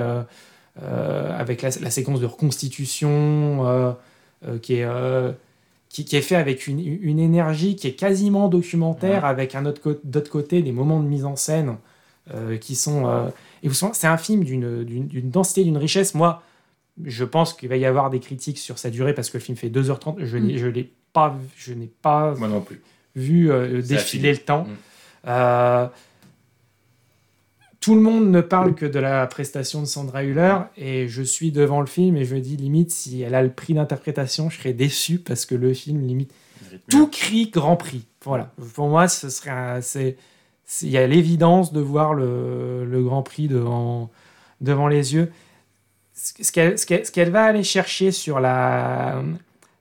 [0.76, 3.96] avec la, la séquence de reconstitution
[4.58, 5.32] qui est, euh,
[5.88, 9.28] qui, qui est fait avec une, une énergie qui est quasiment documentaire, Ouais.
[9.28, 11.76] avec un autre d'autre côté des moments de mise en scène
[12.34, 13.06] euh, qui sont...
[13.08, 13.28] euh,
[13.62, 16.14] et vous c'est un film d'une densité, d'une richesse.
[16.14, 16.42] Moi,
[17.04, 19.56] je pense qu'il va y avoir des critiques sur sa durée parce que le film
[19.56, 20.16] fait 2h30.
[20.24, 22.80] Je n'ai je l'ai pas, vu- je n'ai pas Moi non plus.
[23.16, 24.64] vu euh, défiler le temps.
[24.64, 24.76] Mm.
[27.84, 31.52] Tout le monde ne parle que de la prestation de Sandra Hüller et je suis
[31.52, 34.72] devant le film et je dis limite si elle a le prix d'interprétation, je serais
[34.72, 36.32] déçu parce que le film limite
[36.88, 38.06] tout crie Grand Prix.
[38.24, 38.54] Voilà.
[38.72, 40.16] Pour moi, ce serait
[40.80, 44.10] il y a l'évidence de voir le, le Grand Prix devant
[44.62, 45.30] devant les yeux.
[46.14, 49.22] Ce qu'elle ce va aller chercher sur la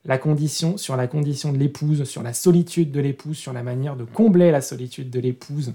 [0.03, 3.95] la condition sur la condition de l'épouse, sur la solitude de l'épouse, sur la manière
[3.95, 5.73] de combler la solitude de l'épouse,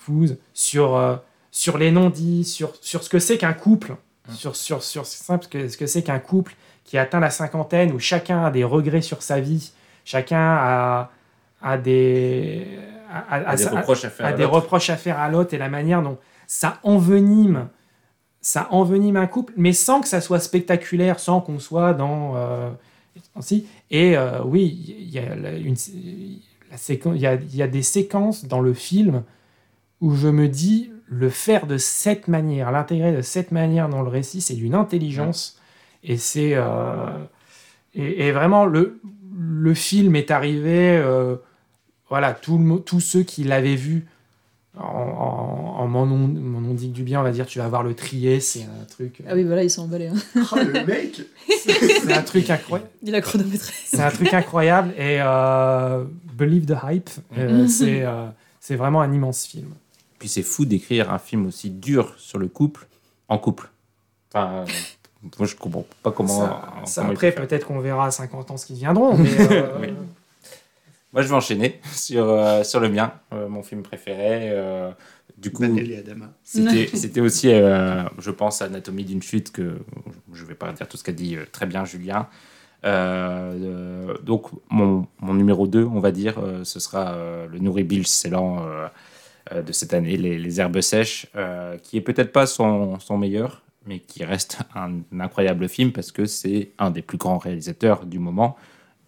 [0.00, 1.14] épouse, sur euh,
[1.62, 3.94] sur les non-dits, sur sur ce que c'est qu'un couple,
[4.34, 6.54] sur sur sur c'est simple, ce que ce que c'est qu'un couple
[6.84, 9.70] qui atteint la cinquantaine où chacun a des regrets sur sa vie,
[10.04, 11.10] chacun a
[11.62, 12.66] a des
[13.10, 14.54] a, a- A des reproches à faire à des l'autre.
[14.56, 16.18] reproches à faire à l'autre et la manière dont
[16.48, 17.68] ça envenime
[18.40, 22.34] ça envenime un couple, mais sans que ça soit spectaculaire, sans qu'on soit dans.
[22.36, 22.70] euh.
[23.90, 25.76] Et euh, oui, il y a, une,
[26.70, 29.22] la séquence, il y, a, il y a des séquences dans le film
[30.00, 34.08] où je me dis, le faire de cette manière, l'intégrer de cette manière dans le
[34.08, 35.60] récit, c'est d'une intelligence.
[36.02, 36.52] Et c'est.
[36.54, 37.06] euh,
[37.94, 39.00] et, et vraiment, le,
[39.36, 40.96] le film est arrivé.
[40.96, 41.36] euh,
[42.08, 44.06] voilà, tout le mo- tous ceux qui l'avaient vu
[44.78, 48.40] en, en, en mon, dit du bien, on va dire, tu vas voir le trier,
[48.40, 49.22] c'est un truc.
[49.28, 50.08] Ah oui, voilà, ils sont emballés.
[50.08, 50.14] Hein.
[50.52, 52.90] Oh, le mec C'est un truc incroyable.
[53.02, 53.72] Il a chronométré.
[53.86, 56.04] C'est un truc incroyable et euh,
[56.36, 58.26] Believe the Hype, euh, c'est euh,
[58.60, 59.68] c'est vraiment un immense film.
[60.24, 62.86] Puis c'est fou d'écrire un film aussi dur sur le couple
[63.28, 63.68] en couple.
[64.32, 64.64] Enfin, euh,
[65.38, 66.28] moi je comprends pas comment.
[66.38, 69.18] Ça- ça, comment il après, peut-être qu'on verra à 50 ans ce qui viendront.
[69.18, 69.88] Mais, euh, Oui.
[71.12, 74.48] Moi je vais enchaîner sur, euh, sur le mien, euh, mon film préféré.
[74.50, 74.92] euh,
[75.36, 75.62] du coup.
[76.94, 79.76] C'était aussi, euh, je pense, Anatomie d'une chute, que
[80.32, 82.28] je ne vais pas dire tout ce qu'a dit euh, très bien Julien.
[82.86, 83.52] Euh,
[84.08, 87.86] euh, donc, mon, mon numéro 2, on va dire, euh, ce sera euh, le Nourri
[88.06, 88.88] Ceylan euh, euh,
[89.62, 94.24] de cette année, Les, Herbes Sèches, euh, qui est peut-être pas son, meilleur, mais qui
[94.24, 98.56] reste un, incroyable film parce que c'est un des plus grands réalisateurs du moment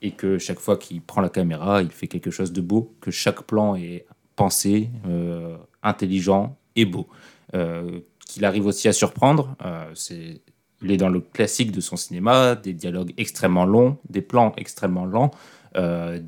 [0.02, 3.10] et que chaque fois qu'il prend la caméra, il fait quelque chose de beau, que
[3.10, 4.06] chaque plan est
[4.36, 7.09] pensé, euh, intelligent et beau.
[7.55, 10.43] Euh, qu'il arrive aussi à surprendre, euh, c'est,
[10.82, 15.06] il est dans le classique de son cinéma, des dialogues extrêmement longs, des plans extrêmement
[15.06, 15.31] lents,
[15.77, 16.20] euh,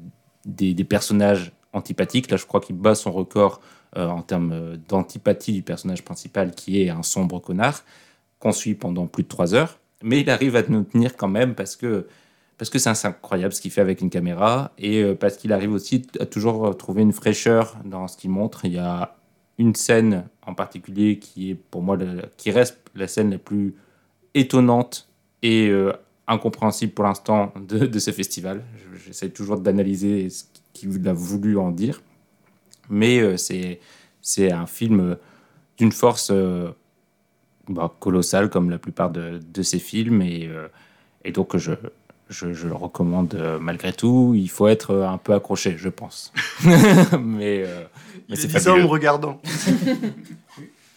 [0.46, 2.30] des, personnages antipathiques.
[2.30, 3.66] Là, je crois qu'il bat son record euh,
[3.96, 7.82] en termes euh, d'antipathie du personnage principal, qui est un sombre connard,
[8.38, 9.78] qu'on suit pendant plus de trois heures.
[10.02, 12.06] Mais il arrive à nous tenir quand même parce que
[12.56, 15.72] parce que c'est incroyable ce qu'il fait avec une caméra et euh, parce qu'il arrive
[15.72, 18.64] aussi à toujours trouver une fraîcheur dans ce qu'il montre.
[18.64, 19.16] Il y a
[19.58, 21.96] une scène en particulier qui est pour moi
[22.36, 23.74] qui reste la scène la plus
[24.34, 25.08] étonnante
[25.42, 25.92] et euh,
[26.26, 28.62] incompréhensible pour l'instant de, ce festival.
[28.76, 30.44] Je- J'essaie toujours d'analyser ce
[30.74, 32.02] qu'il a voulu en dire,
[32.90, 33.80] mais euh, c'est
[34.22, 35.14] c'est un film euh,
[35.78, 36.68] d'une force euh,
[37.68, 40.68] bah, colossale comme la plupart de, de ses films et, euh,
[41.24, 41.72] et donc je,
[42.28, 44.32] je, je le recommande euh, malgré tout.
[44.36, 46.32] Il faut être euh, un peu accroché, je pense.
[47.20, 47.84] mais euh,
[48.28, 49.40] mais c'est ça en me regardant.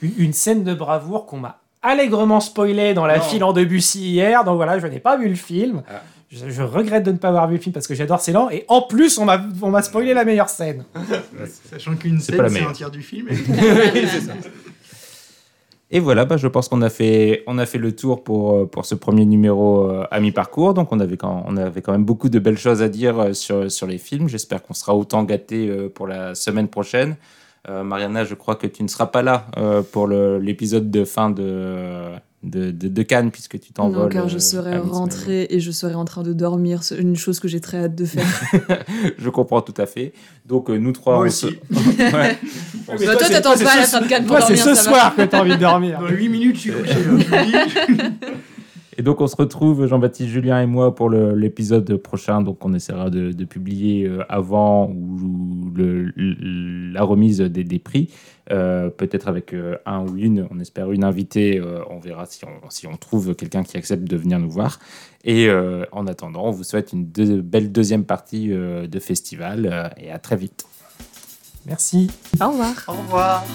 [0.02, 3.24] une, scène de bravoure qu'on m'a allègrement spoilée dans la Non.
[3.24, 4.44] file en Debussy hier.
[4.44, 5.84] Donc voilà, je n'ai pas vu le film.
[5.90, 6.02] Ah.
[6.32, 8.50] Je, je regrette de ne pas avoir vu le film parce que j'adore Ceylan.
[8.52, 10.86] Et en plus, on m'a on m'a spoilé la meilleure scène.
[11.70, 12.70] Sachant qu'une C'est pas la scène, c'est meilleure.
[12.72, 13.28] un tiers du film.
[15.94, 18.66] Et voilà, bah, je pense qu'on a fait, on a fait le tour pour, euh,
[18.66, 20.74] pour ce premier numéro euh, à mi-parcours.
[20.74, 23.34] Donc, on avait, quand, on avait quand même beaucoup de belles choses à dire euh,
[23.34, 24.30] sur, sur les films.
[24.30, 27.18] J'espère qu'on sera autant gâtés euh, pour la semaine prochaine.
[27.68, 31.04] Euh, Mariana, je crois que tu ne seras pas là euh, pour le- l'épisode de
[31.04, 32.06] fin de,
[32.44, 34.10] de, de, de Cannes, puisque tu Non, t'envoles.
[34.12, 34.94] car je euh, serai à mi-semaine.
[34.94, 36.82] rentrée et je serai en train de dormir.
[36.84, 38.26] C'est une chose que j'ai très hâte de faire.
[39.20, 40.14] je comprends tout à fait.
[40.48, 41.48] Donc, euh, nous trois, Moi on aussi.
[41.48, 42.38] se- Ouais.
[43.00, 44.90] Mais toi, t'attends pas à la fin de Cannes pour Toi, c'est dormir, ce ça
[44.92, 44.98] va.
[44.98, 46.00] soir que t'as envie de dormir.
[46.00, 46.96] Dans 8 minutes, je suis couché.
[48.98, 52.42] Et donc on se retrouve, Jean-Baptiste, Julien et moi, pour l'épisode prochain.
[52.42, 57.80] Donc on essaiera de, de publier euh, avant ou le- le- la remise des, des
[57.80, 58.10] prix.
[58.52, 61.58] Euh, Peut-être avec euh, un ou une, on espère une invitée.
[61.58, 64.80] euh, on verra si on, si on trouve quelqu'un qui accepte de venir nous voir.
[65.24, 69.70] Et euh, en attendant, on vous souhaite une deux- belle deuxième partie euh, de festival
[69.72, 70.66] euh, et à très vite.
[71.66, 72.10] Merci.
[72.42, 72.74] Au revoir.
[72.90, 73.46] Au revoir.